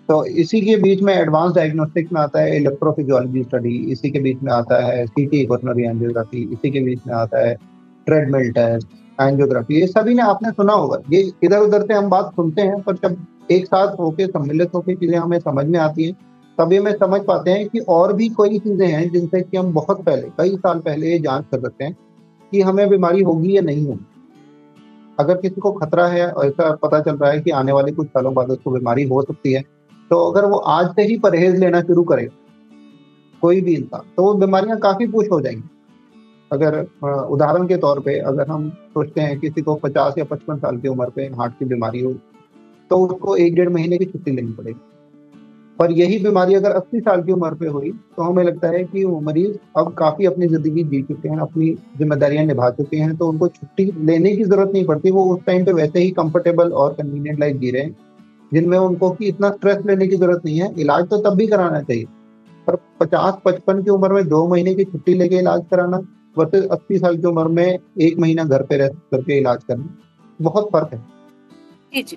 तो 0.08 0.24
इसी 0.24 0.60
के 0.60 0.76
बीच 0.76 1.02
में 1.02 1.12
एडवांस 1.14 1.54
डायग्नोस्टिक 1.54 2.12
में 2.12 2.20
आता 2.20 2.40
है 2.40 2.56
इलेक्ट्रोफिजियोलॉजी 2.56 3.42
स्टडी 3.42 3.76
इसी 3.92 4.10
के 4.10 4.18
बीच 4.20 4.42
में 4.42 4.52
आता 4.52 4.84
है 4.84 5.06
सीटी 5.06 5.44
कोरोनरी 5.46 5.84
एंजियोग्राफी 5.84 6.42
इसी 6.52 6.70
के 6.70 6.80
बीच 6.80 7.00
में 7.06 7.14
आता 7.14 7.46
है 7.46 7.54
ट्रेडमिल 8.06 8.50
टेस्ट 8.52 8.88
एंजियोग्राफी 9.18 9.80
ये 9.80 9.86
सभी 9.86 10.14
ने 10.14 10.22
आपने 10.22 10.50
सुना 10.50 10.72
होगा। 10.72 10.98
ये 11.10 11.30
इधर 11.42 11.58
उधर 11.58 11.86
से 11.86 11.94
हम 11.94 12.08
बात 12.10 12.30
सुनते 12.36 12.62
हैं, 12.62 12.80
पर 12.82 12.96
जब 12.96 13.16
एक 13.48 13.66
साथ 13.66 13.98
होके, 13.98 14.26
सम्मिलित 14.26 14.74
होकर 14.74 14.94
चीज़ें 14.94 15.18
हमें 15.18 15.38
समझ 15.40 15.66
में 15.66 15.78
आती 15.80 16.04
हैं। 16.04 16.12
तभी 16.58 16.76
हमें 16.76 16.92
समझ 16.94 17.20
पाते 17.22 17.50
हैं 17.50 17.68
कि 17.68 17.78
और 17.88 18.12
भी 18.12 18.28
कोई 18.30 18.58
चीज़ें 18.58 18.86
हैं 18.86 19.08
जिनसे 19.10 19.40
कि 19.40 19.56
हम 19.56 19.72
बहुत 19.72 20.00
पहले, 20.04 20.28
कई 20.38 20.56
साल 20.56 20.78
पहले 20.80 21.10
ये 21.10 21.18
जाँच 21.18 21.44
कर 21.50 21.60
सकते 21.60 21.84
हैं 21.84 21.96
कि 22.52 22.60
हमें 22.62 22.88
बीमारी 22.88 23.22
होगी 23.22 23.56
या 23.56 23.62
नहीं 23.62 23.86
होगी। 23.86 24.04
अगर 25.18 25.36
किसी 25.36 25.60
को 25.60 25.72
खतरा 25.72 26.06
है 26.06 26.30
और 26.30 26.46
ऐसा 26.46 26.70
पता 26.76 27.00
चल 27.00 27.16
रहा 27.16 27.30
है 27.30 27.40
कि 27.40 27.50
आने 27.52 27.72
वाले 27.72 27.92
कुछ 27.92 28.06
सालों 28.08 28.34
बाद 28.34 28.50
उसको 28.50 28.70
बीमारी 28.70 29.04
हो 29.04 29.22
सकती 29.22 29.52
है 29.52 29.62
तो 30.10 30.16
अगर 30.22 30.44
वो 30.44 30.56
आज 30.70 30.90
से 30.96 31.02
ही 31.02 31.18
परहेज 31.18 31.58
लेना 31.60 31.80
शुरू 31.82 32.02
करे, 32.04 32.28
कोई 33.42 33.60
भी 33.60 33.74
इंसान 33.74 34.10
तो 34.16 34.22
वो 34.22 34.34
बीमारियाँ 34.36 34.78
काफ़ी 34.78 35.06
पुश 35.06 35.28
हो 35.32 35.40
जाएँगी। 35.40 35.68
अगर 36.50 36.78
उदाहरण 37.04 37.66
के 37.66 37.76
तौर 37.76 38.00
पे 38.00 38.18
अगर 38.22 38.48
हम 38.48 38.68
सोचते 38.70 39.20
हैं 39.20 39.38
किसी 39.40 39.62
को 39.62 39.74
50 39.76 40.18
या 40.18 40.24
55 40.24 40.58
साल 40.58 40.78
की 40.78 40.88
उम्र 40.88 41.08
पे 41.10 41.24
हार्ट 41.38 41.58
की 41.58 41.64
बीमारी 41.64 42.00
हो 42.00 42.12
तो 42.90 42.98
उसको 43.06 43.36
एक 43.36 43.54
डेढ़ 43.54 43.68
महीने 43.68 43.98
की 43.98 44.04
छुट्टी 44.04 44.30
लेनी 44.30 44.52
पड़ेगी। 44.52 44.80
पर 45.78 45.92
यही 45.92 46.18
बीमारी 46.18 46.54
अगर 46.54 46.72
80 46.72 47.00
साल 47.00 47.22
की 47.22 47.32
उम्र 47.32 47.54
पे 47.54 47.66
हुई 47.68 47.90
तो 48.16 48.22
हमें 48.22 48.42
लगता 48.44 48.68
है 48.68 48.82
कि 48.84 49.04
वो 49.04 49.20
मरीज़ 49.20 49.56
अब 49.76 49.92
काफ़ी 49.94 50.26
अपनी 50.26 50.46
ज़िंदगी 50.48 50.84
जी 50.84 51.00
चुके 51.02 51.28
हैं, 51.28 51.38
अपनी 51.38 51.70
जिम्मेदारियाँ 51.98 52.44
निभा 52.44 52.70
चुके 52.70 52.96
हैं 52.96 53.16
तो 53.16 53.28
उनको 53.28 53.48
छुट्टी 53.48 53.84
लेने 54.00 54.34
की 54.36 54.44
ज़रूरत 54.44 54.70
नहीं 54.72 54.84
पड़ती। 54.84 55.10
वो 55.10 55.24
उस 55.34 55.44
टाइम 55.46 55.64
पे 55.64 55.72
वैसे 55.72 56.00
ही 56.00 56.10
कंफर्टेबल 56.12 56.72
और 56.74 56.94
कन्वीनियंट 56.94 57.40
लाइफ 57.40 57.56
जी 57.56 57.70
रहे 57.70 57.82
हैं, 57.82 57.96
जिनमें 58.52 58.78
उनको 58.78 59.10
कि 59.10 59.26
इतना 59.26 59.50
स्ट्रेस 59.50 59.84
लेने 59.86 60.06
की 60.06 60.16
ज़रूरत 60.16 60.42
नहीं 60.44 60.60
है। 60.60 60.72
इलाज 60.80 61.08
तो 61.08 61.18
तब 61.20 61.36
भी 61.36 61.46
कराना 61.46 61.80
चाहिए। 61.82 62.04
पर 62.66 62.76
पचास 63.00 63.34
पचपन 63.44 63.82
की 63.82 63.90
उम्र 63.90 64.12
में 64.12 64.28
दो 64.28 64.46
महीने 64.48 64.74
की 64.74 64.84
छुट्टी 64.84 65.14
लेके 65.14 65.38
इलाज 65.38 65.64
कराना 65.70 66.00
वर्सेज 66.36 66.66
अस्सी 66.68 66.98
साल 66.98 67.16
की 67.16 67.26
उम्र 67.26 67.48
में 67.50 67.78
एक 68.00 68.18
महीना 68.18 68.44
घर 68.44 68.62
पे 68.62 68.76
रह 68.76 68.88
करके 68.88 69.38
इलाज 69.38 69.64
करना, 69.64 69.96
बहुत 70.40 70.70
फ़र्क 70.72 70.94
है। 70.94 70.98
जी 71.94 72.02
जी 72.02 72.16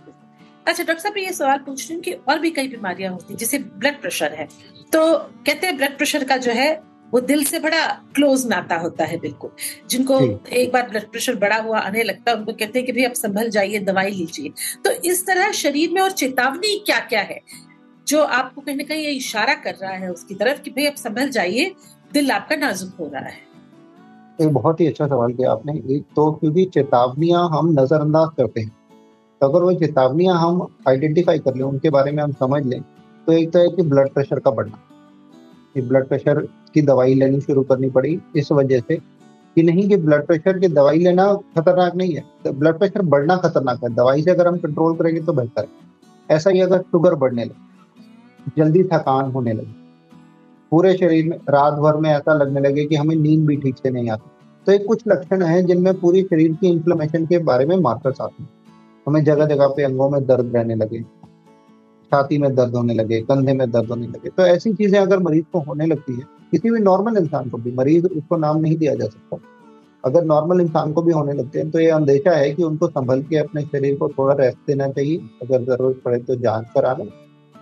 अच्छा 0.69 0.83
डॉक्टर 0.83 1.01
साहब 1.01 1.17
ये 1.17 1.31
सवाल 1.33 1.57
पूछ 1.57 1.87
रही 1.87 1.95
हूँ 1.95 2.03
कि 2.03 2.11
और 2.29 2.39
भी 2.39 2.49
कई 2.51 2.67
बीमारियाँ 2.67 3.11
होती 3.11 3.33
हैं 3.33 3.37
जैसे 3.37 3.57
ब्लड 3.57 4.01
प्रेशर 4.01 4.33
है। 4.33 4.47
तो 4.93 5.17
कहते 5.17 5.67
हैं 5.67 5.75
ब्लड 5.77 5.97
प्रेशर 5.97 6.23
का 6.23 6.37
जो 6.37 6.51
है 6.51 6.71
वो 7.11 7.19
दिल 7.19 7.43
से 7.43 7.59
बड़ा 7.59 7.85
क्लोज 8.15 8.45
नाता 8.47 8.75
होता 8.77 9.05
है 9.05 9.17
बिल्कुल। 9.19 9.51
जिनको 9.89 10.19
एक 10.47 10.71
बार 10.73 10.89
ब्लड 10.89 11.09
प्रेशर 11.11 11.35
बड़ा 11.35 11.57
हुआ 11.57 11.79
आने 11.79 12.03
लगता 12.03 12.31
है 12.31 12.37
उनको 12.37 12.53
कहते 12.53 12.79
हैं 12.79 12.85
कि 12.85 12.91
भाई 12.91 13.03
अब 13.03 13.13
संभल 13.13 13.49
जाइए 13.49 13.79
दवाई 13.79 14.11
लीजिए। 14.11 14.49
तो 14.85 14.91
इस 15.11 15.25
तरह 15.27 15.51
शरीर 15.51 15.91
में 15.91 16.01
और 16.01 16.11
चेतावनी 16.11 16.77
क्या 16.85 16.99
क्या 16.99 17.21
है 17.21 17.39
जो 18.07 18.21
आपको 18.23 18.61
कहीं 18.61 18.75
ना 18.75 18.83
कहीं 18.83 19.03
ये 19.03 19.11
इशारा 19.11 19.53
कर 19.55 19.75
रहा 19.75 19.91
है 19.93 20.11
उसकी 20.11 20.35
तरफ़ 20.35 20.61
कि 20.61 20.71
भाई 20.71 20.85
अब 20.85 20.95
संभल 20.95 21.29
जाइए 21.29 21.73
दिल 22.13 22.31
आपका 22.31 22.55
नाजुक 22.55 22.95
हो 22.99 23.09
रहा 23.13 23.21
है। 23.21 23.37
एक 24.41 24.53
बहुत 24.53 24.81
ही 24.81 24.87
अच्छा 24.87 25.07
सवाल 25.07 25.33
किया 25.33 25.51
आपने। 25.51 25.73
एक 25.95 26.03
तो 26.15 26.31
क्योंकि 26.31 26.65
चेतावनियाँ 26.65 27.47
हम 27.49 27.71
नजरअंदाज 27.79 28.29
करते 28.37 28.61
हैं। 28.61 28.71
तो 29.41 29.47
अगर 29.47 29.59
वो 29.59 29.73
चेतावनियाँ 29.73 30.35
हम 30.35 30.67
आइडेंटिफाई 30.87 31.39
कर 31.39 31.55
लें, 31.55 31.63
उनके 31.63 31.89
बारे 31.89 32.11
में 32.11 32.23
हम 32.23 32.31
समझ 32.31 32.65
लें 32.65 32.81
तो 33.27 33.33
एक 33.33 33.51
तो 33.51 33.59
है 33.59 33.69
कि 33.69 33.81
ब्लड 33.81 34.09
प्रेशर 34.09 34.39
का 34.39 34.51
बढ़ना। 34.51 34.79
कि 35.73 35.81
ब्लड 35.81 36.07
प्रेशर 36.07 36.39
की 36.73 36.81
दवाई 36.81 37.13
लेनी 37.13 37.41
शुरू 37.41 37.63
करनी 37.63 37.89
पड़ी, 37.89 38.21
इस 38.35 38.51
वजह 38.51 38.79
से। 38.79 38.95
कि 39.55 39.63
नहीं 39.63 39.89
कि 39.89 39.97
ब्लड 39.97 40.25
प्रेशर 40.25 40.59
की 40.59 40.67
दवाई 40.67 40.99
लेना 40.99 41.33
खतरनाक 41.33 41.95
नहीं 41.95 42.15
है। 42.15 42.23
तो 42.43 42.53
ब्लड 42.53 42.77
प्रेशर 42.77 43.01
बढ़ना 43.01 43.37
खतरनाक 43.37 43.83
है। 43.83 43.95
दवाई 43.95 44.21
से 44.21 44.31
अगर 44.31 44.47
हम 44.47 44.57
कंट्रोल 44.57 44.95
करेंगे 44.95 45.21
तो 45.21 45.33
बेहतर 45.33 45.61
है। 45.61 45.89
ऐसा 46.37 46.49
ही 46.49 46.61
अगर 46.61 46.81
शुगर 46.81 47.15
बढ़ने 47.15 47.45
लगे, 47.45 47.69
जल्दी 48.57 48.83
थकान 48.83 49.31
होने 49.31 49.53
लगे, 49.53 49.79
पूरे 50.71 50.93
शरीर 50.93 51.29
में, 51.29 51.37
रात 51.37 51.73
भर 51.73 51.97
में 51.97 52.09
ऐसा 52.09 52.33
लगने 52.33 52.61
लगे 52.61 52.85
कि 52.85 52.95
हमें 52.95 53.15
नींद 53.15 53.45
भी 53.45 53.55
ठीक 53.55 53.75
से 53.77 53.89
नहीं 53.89 54.09
आती। 54.09 54.29
तो 54.65 54.71
एक 54.71 54.85
कुछ 54.87 55.03
लक्षण 55.07 55.43
हैं 55.43 55.65
जिनमें 55.65 55.99
पूरी 55.99 56.23
शरीर 56.23 56.53
की 56.53 56.67
इन्फ्लेमेशन 56.67 57.25
के 57.25 57.37
बारे 57.37 57.65
में 57.65 57.77
मार्कर्स 57.77 58.21
आते 58.21 58.43
हैं। 58.43 58.49
हमें 59.09 59.23
जगह 59.23 59.45
जगह 59.47 59.67
पे 59.67 59.83
अंगों 59.83 60.09
में 60.09 60.25
दर्द 60.25 60.55
रहने 60.55 60.75
लगे 60.75 60.99
छाती 62.11 62.37
में 62.37 62.53
दर्द 62.55 62.75
होने 62.75 62.93
लगे 62.93 63.19
कंधे 63.21 63.53
में 63.53 63.69
दर्द 63.71 63.89
होने 63.89 64.07
लगे। 64.07 64.29
तो 64.29 64.45
ऐसी 64.45 64.73
चीज़ें 64.73 64.99
अगर 64.99 65.19
मरीज़ 65.19 65.45
को 65.53 65.59
होने 65.59 65.85
लगती 65.85 66.13
है 66.13 66.23
किसी 66.51 66.69
भी 66.69 66.79
नॉर्मल 66.81 67.17
इंसान 67.17 67.49
को 67.49 67.57
भी 67.57 67.71
मरीज़ 67.71 68.05
उसको 68.07 68.37
नाम 68.37 68.59
नहीं 68.59 68.75
दिया 68.77 68.93
जा 68.95 69.05
सकता। 69.05 69.37
अगर 70.03 70.23
नॉर्मल 70.25 70.61
इंसान 70.61 70.93
को 70.93 71.01
भी 71.01 71.11
होने 71.11 71.33
लगते 71.33 71.59
हैं 71.59 71.69
तो 71.71 71.79
ये 71.79 71.89
अंदेशा 71.91 72.35
है 72.35 72.51
कि 72.51 72.63
उनको 72.63 72.87
संभल 72.89 73.21
के 73.23 73.37
अपने 73.37 73.61
शरीर 73.63 73.95
को 73.95 74.09
थोड़ा 74.09 74.35
रेस्ट 74.35 74.57
देना 74.67 74.87
चाहिए। 74.89 75.17
अगर 75.43 75.63
ज़रूरत 75.65 76.01
पड़े 76.05 76.19
तो 76.19 76.35
जाँच 76.37 76.67
करा 76.75 76.93
लें। 76.99 77.07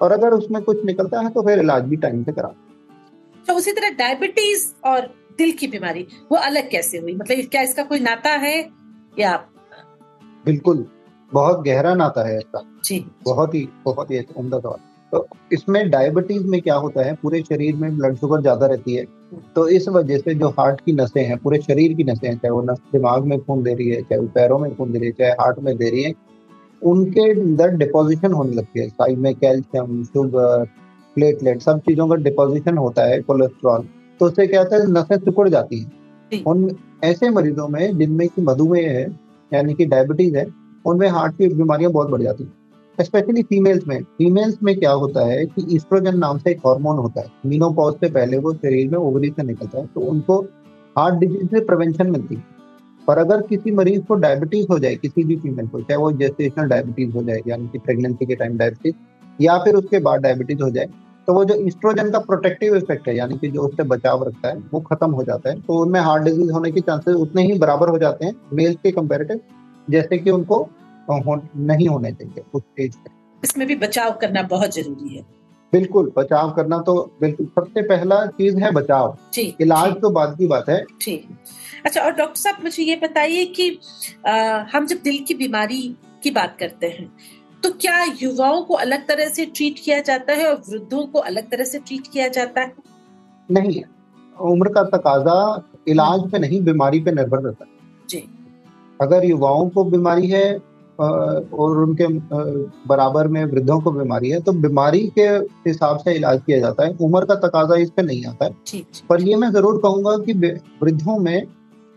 और 0.02 0.12
अगर 0.12 0.34
उसमें 0.34 0.62
कुछ 0.64 0.84
निकलता 0.86 1.22
है 1.22 1.30
तो 1.30 1.42
फिर 1.42 1.60
इलाज 1.60 1.84
भी 1.84 1.96
टाइम 1.98 2.24
से 2.24 2.32
करा। 2.32 2.54
तो 3.46 3.54
उसी 3.54 3.72
तरह 3.72 3.90
डायबिटीज़ 3.98 4.68
और 4.86 5.14
दिल 5.38 5.52
की 5.52 5.68
बीमारी 5.68 6.08
वो 6.32 6.38
अलग 6.40 6.70
कैसे 6.72 6.98
हुई? 6.98 7.16
मतलब 7.16 7.46
क्या 7.46 7.62
इसका 7.62 7.84
कोई 7.86 8.00
नाता 8.02 8.30
है 8.40 8.60
या? 9.20 9.36
बिल्कुल। 10.46 10.86
बहुत 11.32 11.64
गहरा 11.66 11.94
नाता 11.96 12.28
है 12.28 12.38
इसका। 12.38 12.62
जी। 12.86 13.06
बहुत 13.26 13.56
ही 13.56 13.68
बहुत 13.86 14.12
ही 14.12 14.20
उम्दा 14.38 14.60
सवाल। 14.60 14.80
तो 15.12 15.28
इसमें 15.54 15.90
डायबिटीज़ 15.90 16.46
में 16.48 16.60
क्या 16.62 16.76
होता 16.76 17.02
है? 17.02 17.14
पूरे 17.14 17.42
शरीर 17.42 17.76
में 17.76 17.98
ब्लड 17.98 18.16
शुगर 18.16 18.42
ज़्यादा 18.42 18.66
रहती 18.66 18.96
है। 18.96 19.06
तो 19.56 19.68
इस 19.68 19.88
वजह 19.90 20.18
से 20.18 20.34
जो 20.36 20.50
हार्ट 20.50 20.82
की 20.82 20.92
नसें 20.92 21.24
हैं 21.26 21.38
पूरे 21.38 21.60
शरीर 21.62 21.94
की 21.94 22.04
नसें 22.04 22.28
हैं 22.28 22.36
चाहे 22.36 22.52
वो 22.52 22.62
नस 22.62 22.78
दिमाग 22.94 23.26
में 23.26 23.40
खून 23.40 23.64
दे 23.64 23.74
रही 23.74 23.90
है 23.90 24.02
चाहे 24.02 24.20
वो 24.22 24.28
पैरों 24.28 24.60
में 24.60 24.76
खून 24.76 24.92
दे 24.92 25.00
रही 25.00 25.08
है 25.08 25.14
चाहे 25.14 25.32
हार्ट 25.32 25.60
में 25.60 25.76
दे 25.78 25.90
रही 25.90 26.04
है 26.04 26.14
उनके 26.82 27.30
अंदर 27.32 27.76
डिपोजिशन 27.78 28.34
होने 28.34 28.56
लगती 28.56 28.80
है। 28.80 28.88
साइड 28.90 29.18
में 29.18 29.34
कैल्शियम 29.36 30.04
शुगर 30.04 30.64
प्लेटलेट 31.16 31.62
सब 31.62 31.80
चीज़ों 31.80 32.08
का 32.08 32.16
डिपोजिशन 32.16 32.78
होता 32.78 33.04
है 33.04 33.22
कोलेस्ट्रॉल 33.22 33.88
तो 34.20 34.26
उससे 34.26 34.48
क्या 34.48 34.62
होता 34.62 34.76
है? 34.76 34.92
नसें 34.92 35.18
सिकुड़ 35.18 35.50
जाती 35.50 35.80
हैं। 35.80 36.44
उन 36.44 36.70
ऐसे 37.04 37.30
मरीजों 37.30 37.68
में 37.68 37.98
जिनमें 37.98 38.28
की 38.28 38.42
मधुमेह 38.42 38.90
है 38.90 39.06
यानी 39.52 39.74
कि 39.74 39.86
डायबिटीज़ 39.86 40.38
है 40.38 40.46
उनमें 40.88 41.08
हार्ट 41.10 41.38
की 41.38 41.48
बीमारियाँ 41.48 41.92
बहुत 41.92 42.10
बढ़ 42.10 42.22
जाती 42.22 42.44
हैं। 42.44 42.54
स्पेशली 42.98 43.42
फीमेल्स 43.44 43.88
में। 43.88 44.02
फीमेल्स 44.18 44.58
में 44.64 44.76
क्या 44.80 44.92
होता 44.92 45.26
है 45.26 45.46
कि 45.46 45.66
ईस्ट्रोजन 45.76 46.18
नाम 46.18 46.38
से 46.38 46.52
एक 46.52 46.60
हार्मोन 46.68 46.98
होता 46.98 47.22
है। 47.22 47.28
मीनोपॉज 47.46 47.94
से 47.94 48.10
पहले 48.10 48.38
वो 48.38 48.54
शरीर 48.54 48.90
में 48.90 48.98
ओवरी 49.00 49.30
से 49.30 49.44
निकलता 49.44 49.80
है 49.80 49.86
तो 49.86 50.02
उनको 50.02 50.40
हार्ट 50.96 51.16
डिज़ीज़ 51.16 51.48
से 51.48 51.60
प्रिवेंशन 51.62 52.12
मिलती 52.12 52.36
है। 52.36 52.44
पर 53.08 53.18
अगर 53.18 53.42
किसी 53.42 53.72
मरीज़ 53.72 54.02
को 54.02 54.16
डायबिटीज़ 54.16 54.68
हो 54.72 54.78
जाए, 54.80 54.96
किसी 54.96 55.24
भी 55.24 55.36
फीमेल 55.36 55.68
को, 55.68 55.82
चाहे 55.82 55.98
वो 55.98 56.12
जेस्टेशनल 56.12 56.70
डायबिटीज़ 56.70 57.16
हो 57.16 57.24
जाए, 57.24 57.42
यानी 57.48 57.68
कि 57.68 57.78
प्रेगनेंसी 57.78 58.26
के 58.26 58.36
टाइम 58.36 58.58
डायबिटीज़ 58.58 58.96
या 59.40 59.58
फिर 59.58 59.76
उसके 59.76 60.00
बाद 60.00 60.22
डायबिटीज़ 60.22 60.62
हो 60.64 60.70
जाए 60.70 60.90
तो 61.28 61.34
वो 61.34 61.44
जो 61.46 61.56
ईस्ट्रोजन 61.68 62.10
का 62.12 62.20
प्रोटेक्टिव 62.20 62.76
इफ़ेक्ट 62.76 63.08
है, 63.08 63.16
यानी 63.18 63.38
कि 63.38 63.48
जो 63.48 63.62
उससे 63.62 63.84
बचाव 63.84 64.24
रखता 64.24 64.48
है, 64.48 64.58
वो 64.74 64.80
खत्म 64.82 65.12
हो 65.12 65.24
जाता 65.24 65.50
है। 65.50 65.60
तो 65.62 65.78
उनमें 65.78 66.00
हार्ट 66.00 66.24
डिज़ीज़ 66.24 66.52
होने 66.52 66.72
के 66.72 66.82
चांसेस 66.82 67.16
उतने 67.16 67.44
ही 67.44 67.58
बराबर 67.60 67.90
हो 67.90 67.98
जाते 67.98 68.26
हैं 68.26 68.34
मेल्स 68.54 68.76
के 68.84 68.92
कंपेरेटिव 68.92 69.40
जैसे 69.88 70.18
कि 70.18 70.30
उनको 70.30 70.68
हो, 71.10 71.42
नहीं 71.58 71.88
होने 71.88 72.12
चाहिए 72.12 72.44
उस 72.54 72.62
स्टेज 72.62 72.96
पे 72.96 73.16
इसमें 73.44 73.68
भी 73.68 73.76
बचाव 73.78 74.12
करना 74.22 74.42
बहुत 74.46 74.76
ज़रूरी 74.76 75.16
है। 75.16 75.26
बिल्कुल 75.74 76.12
बचाव 76.18 76.52
करना 76.52 76.78
तो 76.80 76.94
बिल्कुल 77.22 77.46
सबसे 77.56 77.82
पहला 77.82 78.26
चीज़ 78.28 78.58
है 78.58 78.72
बचाव। 78.72 79.18
इलाज 79.62 79.94
तो 80.02 80.10
बाद 80.10 80.38
की 80.38 80.48
बात 80.48 80.70
है। 80.70 80.84
ठीक। 81.02 81.28
अच्छा 81.86 82.02
और 82.02 82.12
डॉक्टर 82.12 82.40
साहब 82.42 82.64
मुझे 82.64 82.84
ये 82.84 82.96
बताइए 82.96 83.46
कि 83.46 83.70
आ, 84.28 84.34
हम 84.74 84.86
जब 84.86 85.02
दिल 85.04 85.24
की 85.28 85.34
बीमारी 85.34 85.82
की 86.24 86.32
बात 86.32 86.56
करते 86.60 86.88
हैं 86.90 87.12
तो 87.64 87.70
क्या 87.82 88.04
युवाओं 88.22 88.62
को 88.62 88.74
अलग 88.76 89.08
तरह 89.08 89.30
से 89.30 89.46
ट्रीट 89.48 89.80
किया 89.80 90.00
जाता 90.02 90.34
है 90.34 90.48
और 90.48 90.62
वृद्धों 90.70 91.06
को 91.08 91.20
अलग 91.22 91.50
तरह 91.52 91.64
से 91.64 91.80
ट्रीट 91.80 92.08
किया 92.14 92.28
जाता 92.28 92.62
है? 92.62 92.74
नहीं 93.50 93.82
उम्र 94.38 94.70
का 94.70 94.84
तकाजा 94.88 95.38
इलाज 95.88 96.32
पे 96.32 96.40
नहीं 96.40 96.62
बीमारी 96.64 97.00
पे 97.00 97.12
निर्भर 97.12 97.42
रहता 97.42 97.66
है। 97.66 98.08
जी। 98.10 98.24
अगर 99.00 99.26
युवाओं 99.26 99.70
को 99.70 99.84
बीमारी 99.84 100.28
है 100.28 100.46
और 101.00 101.78
उनके 101.78 102.08
बराबर 102.88 103.28
में 103.28 103.44
वृद्धों 103.46 103.80
को 103.82 103.92
बीमारी 103.92 104.30
है 104.30 104.40
तो 104.42 104.52
बीमारी 104.54 105.02
के 105.18 105.28
हिसाब 105.68 105.98
से 105.98 106.14
इलाज 106.14 106.42
किया 106.46 106.60
जाता 106.60 106.86
है। 106.86 106.96
उम्र 107.02 107.26
का 107.26 107.36
तकाजा 107.38 107.76
इस 107.82 107.90
पे 107.90 108.02
नहीं 108.02 108.26
आता 108.26 108.46
है। 108.46 108.52
पर 109.10 109.22
ये 109.22 109.36
मैं 109.36 109.52
ज़रूर 109.52 109.82
कहूँगा 109.82 110.18
कि 110.26 110.34
वृद्धों 110.84 111.18
में 111.20 111.48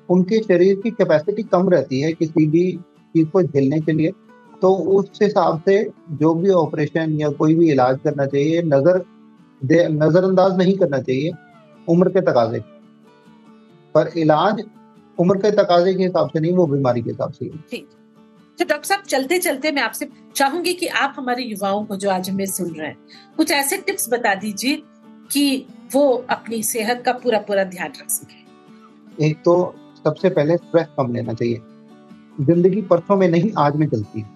उनके 0.09 0.39
शरीर 0.41 0.81
की 0.81 0.91
कैपेसिटी 0.91 1.43
कम 1.45 1.69
रहती 1.69 2.01
है 2.01 2.13
किसी 2.13 2.47
भी 2.47 2.73
चीज़ 3.15 3.29
को 3.29 3.43
झेलने 3.43 3.81
के 3.81 3.93
लिए। 3.93 4.11
तो 4.63 4.73
उस 4.95 5.19
हिसाब 5.23 5.63
से 5.67 5.83
जो 6.13 6.33
भी 6.35 6.51
ऑपरेशन 6.53 7.13
या 7.21 7.29
कोई 7.39 7.55
भी 7.55 7.71
इलाज 7.73 7.99
करना 8.05 8.27
चाहिए 8.27 8.63
नज़र 8.65 9.03
नजरअंदाज 9.63 10.57
नहीं 10.59 10.77
करना 10.79 10.99
चाहिए 10.99 11.33
उम्र 11.89 12.09
के 12.09 12.21
तकाजे। 12.23 12.61
पर 13.95 14.11
इलाज 14.19 14.63
उम्र 15.19 15.37
के 15.39 15.51
तकाजे 15.53 15.95
के 15.95 16.03
हिसाब 16.03 16.29
से 16.29 16.41
नहीं 16.41 16.53
वो 16.55 16.67
बीमारी 16.67 17.03
के 17.03 17.11
हिसाब 17.11 17.33
से 17.33 17.49
ठीक। 17.71 17.89
तो 18.59 18.65
डॉक्टर 18.65 18.87
साहब 18.87 19.03
चलते 19.03 19.39
चलते 19.39 19.73
मैं 19.73 19.83
आपसे 19.83 20.09
चाहूँगी 20.37 20.73
कि 20.75 20.87
आप 20.87 21.15
हमारे 21.17 21.43
युवाओं 21.43 21.85
को 21.85 21.97
जो 21.97 22.11
आज 22.11 22.31
हमें 22.31 22.45
सुन 22.47 22.71
रहे 22.71 22.89
हैं, 22.89 22.97
कुछ 23.37 23.51
ऐसे 23.51 23.77
टिप्स 23.77 24.09
बता 24.13 24.35
दीजिए 24.35 24.83
कि 25.33 25.67
वो 25.93 26.03
अपनी 26.31 26.63
सेहत 26.63 27.03
का 27.07 27.13
पूरा 27.15 27.39
पूरा 27.41 27.65
ध्यान 27.67 27.93
रख 28.01 28.11
सके। 28.11 29.27
एक 29.27 29.39
तो 29.45 29.55
सबसे 30.05 30.31
पहले 30.31 30.57
स्ट्रेस 30.57 30.87
कम 30.99 31.15
लेना 31.15 31.33
चाहिए। 31.33 31.61
ज़िंदगी 32.41 32.83
परसों 32.83 33.17
में 33.17 33.29
नहीं, 33.29 33.53
आज 33.59 33.77
में 33.77 33.87
चलती 33.89 34.21
है। 34.21 34.29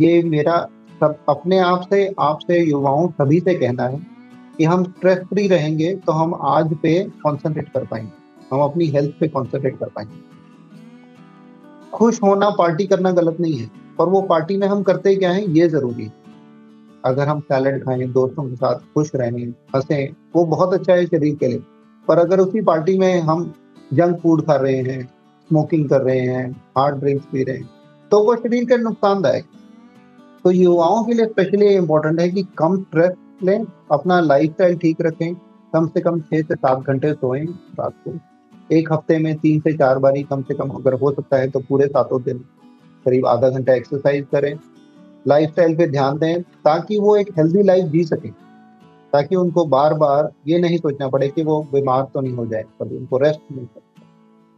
ये 0.00 0.22
मेरा 0.22 0.56
सब, 1.00 1.18
अपने 1.28 1.58
आप 1.58 1.86
से, 1.90 2.14
आपसे, 2.20 2.60
युवाओं, 2.60 3.08
सभी 3.10 3.40
से 3.40 3.54
कहना 3.54 3.84
है 3.84 4.00
कि 4.58 4.64
हम 4.64 4.84
स्ट्रेस 4.84 5.18
फ्री 5.28 5.46
रहेंगे 5.48 5.94
तो 5.96 6.12
हम 6.12 6.34
आज 6.34 6.74
पे 6.82 6.98
कॉन्सेंट्रेट 7.22 7.68
कर 7.68 7.84
पाएँगे। 7.86 8.10
हम 8.52 8.62
अपनी 8.62 8.86
हेल्थ 8.88 9.14
पे 9.20 9.28
कॉन्सेंट्रेट 9.28 9.78
कर 9.78 9.88
पाएँगे। 9.88 10.28
खुश 11.94 12.22
होना, 12.22 12.50
पार्टी 12.50 12.86
करना 12.86 13.10
गलत 13.10 13.36
नहीं 13.40 13.58
है। 13.58 13.70
पर 13.98 14.08
वो 14.08 14.20
पार्टी 14.22 14.56
में 14.56 14.66
हम 14.68 14.82
करते 14.82 15.14
क्या 15.16 15.30
है? 15.32 15.50
ये 15.50 15.68
ज़रूरी 15.68 16.04
है। 16.04 16.12
अगर 17.04 17.28
हम 17.28 17.40
सैलड 17.40 17.84
खाएँ, 17.84 18.06
दोस्तों 18.06 18.44
के 18.44 18.56
साथ 18.56 18.74
खुश 18.94 19.10
रहें, 19.14 19.48
हंसें, 19.76 20.14
वो 20.36 20.44
बहुत 20.46 20.74
अच्छा 20.74 20.92
है 20.92 21.06
शरीर 21.06 21.34
के 21.34 21.48
लिए। 21.48 21.62
पर 22.08 22.18
अगर 22.18 22.40
उसी 22.40 22.60
पार्टी 22.60 22.98
में 22.98 23.20
हम 23.20 23.52
जंक 23.94 24.20
फ़ूड 24.20 24.42
खा 24.46 24.54
रहे 24.56 24.76
हैं 24.76 25.02
स्मोकिंग 25.50 25.88
कर 25.88 26.00
रहे 26.00 26.18
हैं 26.18 26.50
हार्ड 26.78 26.96
ड्रिंक्स 26.96 27.26
पी 27.32 27.42
रहे 27.44 27.56
हैं 27.56 27.68
तो 28.10 28.22
वो 28.24 28.34
शरीर 28.36 28.64
के 28.64 28.76
नुकसानदायक 28.76 29.44
तो 30.44 30.50
युवाओं 30.50 31.04
के 31.04 31.12
लिए 31.12 31.26
स्पेशली 31.26 31.66
इम्पोर्टेंट 31.66 32.20
है 32.20 32.28
कि 32.30 32.42
कम 32.58 32.76
स्ट्रेस 32.82 33.12
लें, 33.42 33.64
अपना 33.92 34.20
लाइफस्टाइल 34.20 34.76
ठीक 34.76 35.00
रखें, 35.00 35.34
कम 35.72 35.86
से 35.86 36.00
कम 36.00 36.20
छः 36.20 36.42
से 36.42 36.54
सात 36.54 36.86
घंटे 36.86 37.12
सोएँ 37.12 37.44
रात 37.80 37.92
को। 38.04 38.10
एक 38.70 38.92
हफ़्ते 38.92 39.18
में 39.18 39.34
तीन 39.38 39.60
से 39.60 39.72
चार 39.72 39.98
बारी 39.98 40.22
कम 40.22 40.42
से 40.42 40.54
कम 40.54 40.68
अगर 40.70 40.94
हो 40.94 41.12
सकता 41.12 41.36
है 41.36 41.48
तो 41.50 41.60
पूरे 41.60 41.86
सातों 41.86 42.22
दिन 42.22 42.38
करीब 43.06 43.26
आधा 43.26 43.48
घंटा 43.48 43.74
एक्सरसाइज 43.74 44.26
करें। 44.32 44.54
लाइफस्टाइल 45.26 45.76
पे 45.76 45.86
ध्यान 45.86 46.18
दें 46.18 46.42
ताकि 46.42 46.98
वो 46.98 47.16
एक 47.16 47.30
हेल्दी 47.38 47.62
लाइफ 47.62 47.86
जी 47.86 48.04
सकें। 48.04 48.30
ताकि 49.12 49.36
उनको 49.36 49.64
बार 49.66 49.94
बार 49.94 50.30
ये 50.48 50.58
नहीं 50.58 50.76
सोचना 50.78 51.08
पड़े 51.08 51.28
कि 51.28 51.42
वो 51.42 51.60
बीमार 51.72 52.06
तो 52.14 52.20
नहीं 52.20 52.34
हो 52.34 52.46
जाए, 52.46 52.62
कभी 52.82 52.96
उनको 52.96 53.18
रेस्ट 53.18 53.40
मिल 53.52 53.64
सके 53.64 53.88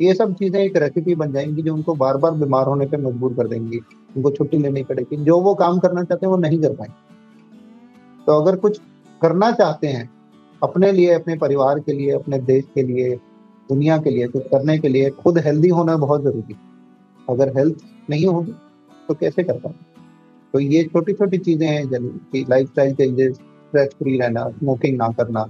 ये 0.00 0.14
सब 0.14 0.34
चीज़ें 0.34 0.60
एक 0.60 0.76
रेसिपी 0.76 1.14
बन 1.14 1.32
जाएँगी 1.32 1.62
जो 1.62 1.74
उनको 1.74 1.94
बार 1.94 2.16
बार 2.16 2.32
बीमार 2.34 2.66
होने 2.66 2.86
पर 2.86 3.00
मजबूर 3.00 3.34
कर 3.34 3.48
देंगी। 3.48 3.78
उनको 4.16 4.30
छुट्टी 4.30 4.58
लेनी 4.58 4.82
पड़ेगी। 4.84 5.16
जो 5.16 5.38
वो 5.40 5.54
काम 5.54 5.78
करना 5.78 6.02
चाहते 6.02 6.26
हैं 6.26 6.30
वो 6.30 6.38
नहीं 6.38 6.60
कर 6.60 6.74
पाएँगे। 6.74 8.24
तो 8.26 8.40
अगर 8.40 8.56
कुछ 8.56 8.80
करना 9.22 9.50
चाहते 9.52 9.86
हैं 9.86 10.08
अपने 10.62 10.90
लिए, 10.92 11.12
अपने 11.14 11.36
परिवार 11.36 11.78
के 11.80 11.92
लिए, 11.92 12.10
अपने 12.10 12.38
देश 12.40 12.64
के 12.74 12.82
लिए 12.82 13.18
दुनिया 13.68 13.96
के 13.98 14.10
लिए, 14.10 14.26
कुछ 14.28 14.42
करने 14.44 14.78
के 14.78 14.88
लिए, 14.88 15.10
खुद 15.12 15.38
हेल्दी 15.38 15.68
होना 15.70 15.96
बहुत 15.98 16.22
ज़रूरी 16.22 16.52
है। 16.52 16.60
अगर 17.28 17.56
हेल्थ 17.56 17.84
नहीं 18.10 18.26
होगी 18.26 18.52
तो 19.08 19.14
कैसे 19.14 19.42
कर 19.42 19.58
पाएँगे 19.58 19.90
तो 20.54 20.60
ये 20.60 20.82
छोटी 20.84 21.12
छोटी 21.14 21.38
चीज़ें 21.40 21.66
हैं 21.66 22.44
life 22.44 22.68
style 22.68 22.94
changes 22.94 23.34
stress 23.34 23.88
free 23.98 24.18
रहना 24.18 24.48
स्मोकिंग 24.50 24.96
ना 24.96 25.08
करना, 25.12 25.44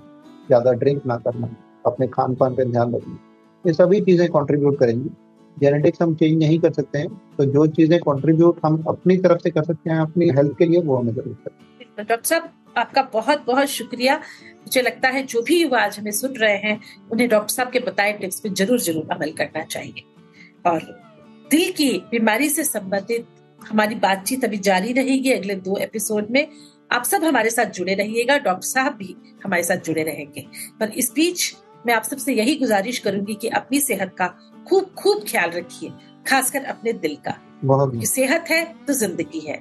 ज़्यादा 0.49 0.73
ड्रिंक 0.75 1.07
ना 1.07 1.16
करना, 1.19 1.49
अपने 1.85 2.07
खान 2.09 2.35
पान 2.35 2.54
पर 2.54 2.71
ध्यान 2.71 2.95
रखना, 2.95 3.19
ये 3.64 3.73
सभी 3.75 4.00
चीज़ें 4.02 4.28
कंट्रीब्यूट 4.31 4.78
करेंगी। 4.78 5.11
जेनेटिक्स 5.57 6.02
हम 6.02 6.14
चेंज 6.14 6.38
नहीं 6.38 6.59
कर 6.61 6.73
सकते 6.73 6.99
हैं 6.99 7.09
तो 7.38 7.45
जो 7.47 7.66
चीज़ें 7.69 7.99
कंट्रीब्यूट 8.00 8.61
हम 8.64 8.83
अपनी 8.88 9.16
तरफ़ 9.19 9.38
से 9.38 9.50
कर 9.50 9.64
सकते 9.64 9.90
हैं, 9.90 9.99
अपनी 10.00 10.28
हेल्थ 10.31 10.57
के 10.59 10.66
लिए, 10.66 10.81
वो 10.81 10.97
हमें 10.97 11.12
ज़रूर 11.12 11.37
करें 11.37 11.87
तो 11.88 12.02
डॉक्टर 12.04 12.25
साहब 12.25 12.50
आपका 12.76 13.02
बहुत 13.12 13.45
बहुत 13.47 13.69
शुक्रिया। 13.69 14.17
मुझे 14.17 14.83
लगता 14.83 15.09
है 15.09 15.23
जो 15.25 15.43
भी 15.43 15.61
युवा 15.62 15.81
आज 15.81 15.99
हमें 15.99 16.11
सुन 16.12 16.35
रहे 16.37 16.57
हैं 16.59 16.81
उन्हें 17.12 17.29
डॉक्टर 17.29 17.55
साहब 17.55 17.71
के 17.73 17.79
बताए 17.81 18.12
टिप्स 18.14 18.41
पे 18.41 18.49
ज़रूर 18.50 18.81
ज़रूर 18.81 19.09
अमल 19.12 19.33
करना 19.38 19.62
चाहिए। 19.64 20.05
और 20.67 20.81
दिल 21.50 21.73
की 21.73 21.91
बीमारी 22.11 22.49
से 22.49 22.64
संबंधित 22.64 23.26
हमारी 23.61 23.95
बातचीत 23.97 24.45
अभी 24.45 24.57
जारी 24.61 24.93
रहेगी 24.93 25.33
अगले 25.33 25.55
दो 25.57 25.76
एपिसोड 25.79 26.31
में। 26.31 26.47
आप 26.93 27.05
सब 27.05 27.25
हमारे 27.25 27.50
साथ 27.50 27.67
जुड़े 27.73 27.95
रहिएगा 27.95 28.38
डॉक्टर 28.38 28.67
साहब 28.69 28.95
भी 28.95 29.14
हमारे 29.45 29.62
साथ 29.62 29.85
जुड़े 29.87 30.02
रहेंगे। 30.02 30.47
पर 30.81 30.91
इस 30.93 31.12
बीच 31.14 31.55
मैं 31.87 31.95
आप 31.95 32.02
सबसे 32.02 32.33
यही 32.35 32.55
गुजारिश 32.57 32.99
करूँगी 32.99 33.35
कि 33.35 33.49
अपनी 33.50 33.81
सेहत 33.81 34.14
का 34.19 34.26
खूब 34.69 34.95
खूब 34.99 35.25
ख्याल 35.29 35.50
रखिए 35.50 35.91
खासकर 36.26 36.64
अपने 36.64 36.93
दिल 36.95 37.17
का। 37.26 37.35
सेहत 38.07 38.50
है 38.50 38.64
तो 38.87 38.93
ज़िंदगी 38.95 39.41
है। 39.41 39.59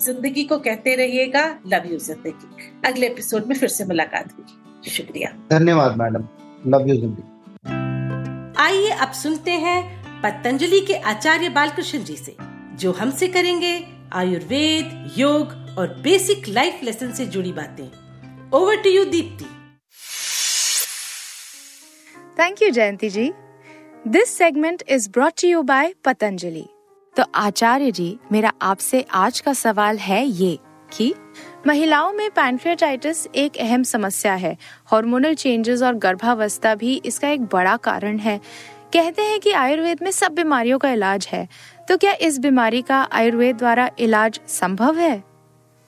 ज़िंदगी 0.00 0.44
को 0.44 0.58
कहते 0.58 0.94
रहिएगा 0.96 1.44
लव 1.66 1.86
यू 1.90 1.98
ज़िंदगी। 1.98 2.70
अगले 2.84 3.06
एपिसोड 3.06 3.46
में 3.46 3.54
फिर 3.56 3.68
से 3.68 3.84
मुलाकात 3.84 4.32
होगी। 4.32 4.90
शुक्रिया। 4.90 5.30
धन्यवाद 5.50 5.96
मैडम। 5.98 6.28
लव 6.66 6.88
यू 6.88 6.96
ज़िंदगी। 6.96 8.54
आइए 8.62 8.90
अब 8.90 9.12
सुनते 9.12 9.50
हैं 9.64 9.80
पतंजलि 10.22 10.80
के 10.86 10.94
आचार्य 11.10 11.48
बालकृष्ण 11.48 12.02
जी 12.04 12.16
से 12.16 12.36
जो 12.80 12.92
हमसे 12.92 13.28
करेंगे 13.28 13.74
आयुर्वेद 14.14 15.14
योग 15.18 15.52
और 15.78 15.94
बेसिक 16.02 16.48
लाइफ 16.48 16.80
लेसन 16.84 17.12
से 17.12 17.26
जुड़ी 17.26 17.52
बातें। 17.52 17.86
Over 18.58 18.82
to 18.82 18.90
you 18.90 19.04
Deepti 19.04 19.44
thank 22.38 22.62
you 22.62 22.70
Jayanti 22.70 23.10
ji 23.10 23.32
this 24.08 24.36
segment 24.38 24.82
is 24.88 25.10
brought 25.10 25.34
to 25.36 25.46
you 25.46 25.62
by 25.64 25.84
Patanjali. 26.04 26.66
तो 27.16 27.24
आचार्य 27.34 27.90
जी, 27.90 28.18
मेरा 28.32 28.50
आपसे 28.62 29.04
आज 29.10 29.38
का 29.40 29.52
सवाल 29.52 29.98
है 29.98 30.24
ये 30.24 30.58
कि 30.92 31.14
महिलाओं 31.66 32.12
में 32.12 32.28
पैंक्रियाटाइटिस 32.30 33.26
एक 33.26 33.56
अहम 33.56 33.82
समस्या 33.82 34.34
है। 34.34 34.56
हार्मोनल 34.86 35.34
चेंजेस 35.34 35.82
और 35.82 35.94
गर्भावस्था 35.94 36.74
भी 36.74 36.94
इसका 37.04 37.28
एक 37.28 37.44
बड़ा 37.44 37.76
कारण 37.76 38.18
है। 38.18 38.38
कहते 38.92 39.22
हैं 39.22 39.40
कि 39.40 39.52
आयुर्वेद 39.52 40.02
में 40.02 40.10
सब 40.10 40.34
बीमारियों 40.34 40.78
का 40.78 40.90
इलाज 40.90 41.28
है। 41.32 41.46
तो 41.88 41.96
क्या 41.96 42.12
इस 42.20 42.38
बीमारी 42.38 42.82
का 42.82 43.00
आयुर्वेद 43.12 43.56
द्वारा 43.56 43.90
इलाज 43.98 44.40
संभव 44.48 44.98
है? 44.98 45.22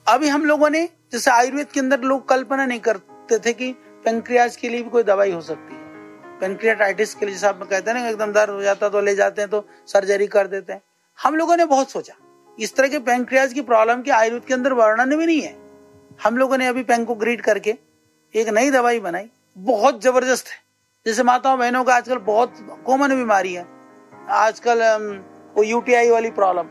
अभी 0.07 0.27
हम 0.27 0.45
लोगों 0.45 0.69
ने, 0.69 0.87
जैसे 1.11 1.31
आयुर्वेद 1.31 1.67
के 1.67 1.79
अंदर 1.79 2.01
लोग 2.01 2.27
कल्पना 2.29 2.65
नहीं 2.65 2.79
करते 2.79 3.39
थे 3.39 3.53
कि 3.53 3.71
पेंक्रियाज 4.05 4.55
के 4.55 4.69
लिए 4.69 4.83
भी 4.83 4.89
कोई 4.89 5.03
दवाई 5.03 5.31
हो 5.31 5.41
सकती 5.41 5.73
है। 5.73 6.37
पेंक्रियाटाइटिस 6.39 7.13
के 7.13 7.25
लिए 7.25 7.35
जैसे 7.35 7.47
आप 7.47 7.63
कहते 7.63 7.91
हैं 7.91 8.01
ना 8.01 8.07
एकदम 8.09 8.31
दर्द 8.33 8.49
हो 8.49 8.61
जाता 8.61 8.89
तो 8.89 9.01
ले 9.01 9.15
जाते 9.15 9.41
हैं 9.41 9.49
तो 9.49 9.65
सर्जरी 9.87 10.27
कर 10.27 10.47
देते 10.47 10.73
हैं। 10.73 10.81
हम 11.19 11.35
लोगों 11.35 11.55
ने 11.57 11.65
बहुत 11.65 11.91
सोचा। 11.91 12.13
इस 12.57 12.75
तरह 12.75 12.87
के 12.87 12.99
पेंक्रियाज 12.99 13.53
की 13.53 13.61
प्रॉब्लम 13.61 14.01
के 14.01 14.11
आयुर्वेद 14.11 14.43
के 14.45 14.53
अंदर 14.53 14.73
वर्णन 14.73 15.15
भी 15.17 15.25
नहीं 15.25 15.41
है। 15.41 15.55
हम 16.23 16.37
लोगों 16.37 16.57
ने 16.57 16.67
अभी 16.67 16.83
पेंक 16.83 17.07
को 17.07 17.15
ग्रीड 17.15 17.41
करके 17.41 17.73
एक 18.35 18.49
नई 18.49 18.71
दवाई 18.71 18.99
बनाई। 18.99 19.29
बहुत 19.57 20.01
ज़बरदस्त 20.03 20.47
है। 20.47 20.57
जैसे 21.05 21.23
माताओं 21.23 21.57
बहनों 21.59 21.83
का 21.83 21.95
आजकल 21.95 22.17
बहुत 22.17 22.53
कॉमन 22.85 23.15
बीमारी 23.15 23.53
है। 23.53 23.65
आजकल 24.29 24.83
वो 25.55 25.63
यूटीआई 25.63 26.09
वाली 26.09 26.31
प्रॉब्लम। 26.31 26.69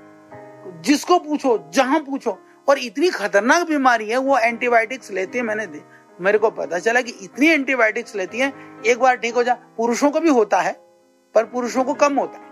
जिसको 0.82 1.18
पूछो, 1.18 1.56
जहाँ 1.74 2.00
पूछो, 2.00 2.38
और 2.68 2.78
इतनी 2.78 3.10
खतरनाक 3.10 3.66
बीमारी 3.68 4.08
है, 4.10 4.16
वो 4.16 4.38
एंटीबायोटिक्स 4.38 5.10
लेते 5.10 5.38
हैं 5.38 5.44
मैंने 5.44 5.66
दे, 5.66 5.82
मेरे 6.20 6.38
को 6.38 6.50
पता 6.52 6.78
चला 6.78 7.00
कि 7.00 7.14
इतनी 7.22 7.48
एंटीबायोटिक्स 7.48 8.16
लेती 8.16 8.38
हैं, 8.38 8.82
एक 8.82 8.98
बार 8.98 9.16
ठीक 9.16 9.34
हो 9.34 9.42
जा, 9.42 9.54
पुरुषों 9.76 10.10
को 10.10 10.20
भी 10.20 10.30
होता 10.30 10.60
है, 10.60 10.72
पर 11.34 11.44
पुरुषों 11.44 11.84
को 11.84 11.94
कम 11.94 12.18
होता 12.18 12.38
है 12.38 12.46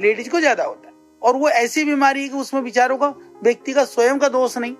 लेडीज़ 0.00 0.30
को 0.30 0.40
ज़्यादा 0.40 0.64
होता 0.64 0.88
है। 0.88 0.96
और 1.22 1.36
वो 1.36 1.48
ऐसी 1.50 1.84
बीमारी 1.84 2.22
है 2.22 2.28
कि 2.28 2.36
उसमें 2.36 2.60
विचारों 2.62 2.96
का 2.98 3.08
व्यक्ति 3.42 3.72
का 3.72 3.84
स्वयं 3.84 4.18
का 4.18 4.28
दोष 4.28 4.56
नहीं। 4.58 4.72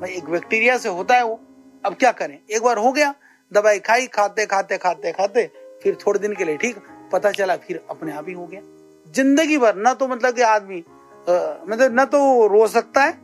भाई 0.00 0.10
एक 0.10 0.28
बैक्टीरिया 0.30 0.76
से 0.78 0.88
होता 0.88 1.14
है 1.14 1.24
वो। 1.24 1.40
अब 1.84 1.94
क्या 1.94 2.12
करें? 2.12 2.38
एक 2.50 2.62
बार 2.62 2.78
हो 2.78 2.92
गया 2.92 3.14
दवाई 3.52 3.78
खाई 3.80 4.06
खाते 4.08 4.46
खाते 4.46 4.76
खाते 4.78 5.12
खाते 5.12 5.46
फिर 5.82 5.96
थोड़े 5.96 6.18
दिन 6.18 6.34
के 6.34 6.44
लिए 6.44 6.56
ठीक 6.56 6.76
पता 7.12 7.30
चला 7.30 7.56
फिर 7.58 7.80
अपने 7.90 8.12
आप 8.12 8.28
ही 8.28 8.34
हो 8.34 8.46
गया। 8.46 8.60
ज़िंदगी 9.06 9.58
भर 9.58 9.74
न 9.78 9.92
तो 9.94 10.08
मतलब 10.08 10.34
कि 10.34 10.42
आदमी 10.44 10.82
मतलब 11.28 12.00
न 12.00 12.04
तो 12.04 12.46
रो 12.48 12.66
सकता 12.68 13.02
है 13.02 13.18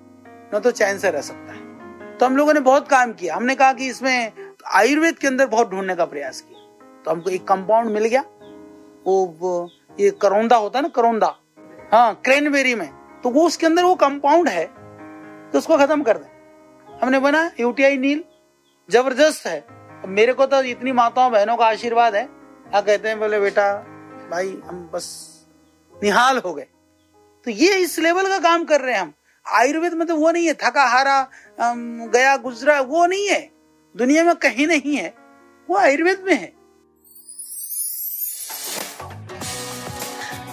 न 0.55 0.61
तो 0.61 0.71
चैन 0.71 0.99
से 0.99 1.11
रह 1.11 1.21
सकता 1.23 1.53
है। 1.53 2.17
तो 2.19 2.27
हम 2.27 2.37
लोगों 2.37 2.55
ने 2.55 2.61
बहुत 2.61 2.89
काम 2.89 3.13
किया। 3.13 3.37
हमने 3.37 3.55
कहा 3.55 3.73
कि 3.73 3.87
इसमें 3.87 4.33
आयुर्वेद 4.67 5.19
के 5.19 5.27
अंदर 5.27 5.47
बहुत 5.47 5.71
ढूँढने 5.71 5.95
का 5.95 6.05
प्रयास 6.05 6.41
किया। 6.41 7.03
तो 7.05 7.11
हमको 7.11 7.31
एक 7.31 7.45
कंपाउंड 7.45 7.91
मिल 7.91 8.05
गया। 8.05 8.25
वो, 9.07 9.25
वो 9.41 9.71
ये 10.01 10.11
करौंदा 10.23 10.57
होता 10.57 10.79
है 10.79 10.83
ना 10.83 10.89
करौंदा। 10.89 11.35
हाँ 11.93 12.15
क्रेनबेरी 12.25 12.75
में। 12.75 12.89
तो 13.23 13.31
वो 13.31 13.47
उसके 13.47 13.67
अंदर 13.67 13.85
वो 13.85 13.95
कंपाउंड 13.95 14.49
है 14.49 14.65
तो 15.53 15.59
उसको 15.59 15.77
खत्म 15.79 16.03
कर 16.03 16.19
दे। 16.19 16.31
हमने 16.89 17.19
बना 17.21 17.51
यूटीआई 17.61 17.97
नील, 17.97 18.23
ज़बरदस्त 18.89 19.47
है। 19.47 19.65
मेरे 20.09 20.33
को 20.33 20.47
तो 20.47 20.63
इतनी 20.63 20.93
माताओं 20.93 21.31
बहनों 21.33 21.57
का 21.57 21.67
आशीर्वाद 21.67 22.15
है। 22.15 22.25
क्या 22.25 22.81
कहते 22.81 23.09
हैं, 23.09 23.19
बोले, 23.19 23.41
बेटा, 23.41 23.73
भाई, 24.31 24.49
हम 24.65 24.89
बस 24.95 25.07
निहाल 25.95 26.39
हो 26.39 26.55
गए। 26.55 26.67
तो 27.47 27.51
ये 27.51 27.77
इस 27.77 27.99
लेवल 27.99 28.29
का 28.29 28.39
काम 28.39 28.65
कर 28.65 28.81
रहे 28.81 28.95
हैं 28.95 29.01
हम। 29.01 29.13
आयुर्वेद 29.47 29.95
में 29.95 30.07
तो 30.09 30.17
वो 30.17 30.31
नहीं 30.31 30.47
है 30.47 30.55
थका 30.55 30.85
हारा 30.87 31.21
गया, 31.61 32.37
गुजरा, 32.37 32.81
वो 32.81 33.07
नहीं 33.07 33.29
है। 33.29 33.41
दुनिया 33.95 34.25
में 34.25 34.35
कहीं 34.37 34.67
नहीं 34.67 34.97
है। 34.97 35.15
वो 35.69 35.77
आयुर्वेद 35.77 36.23
में 36.27 36.35
है। 36.35 36.53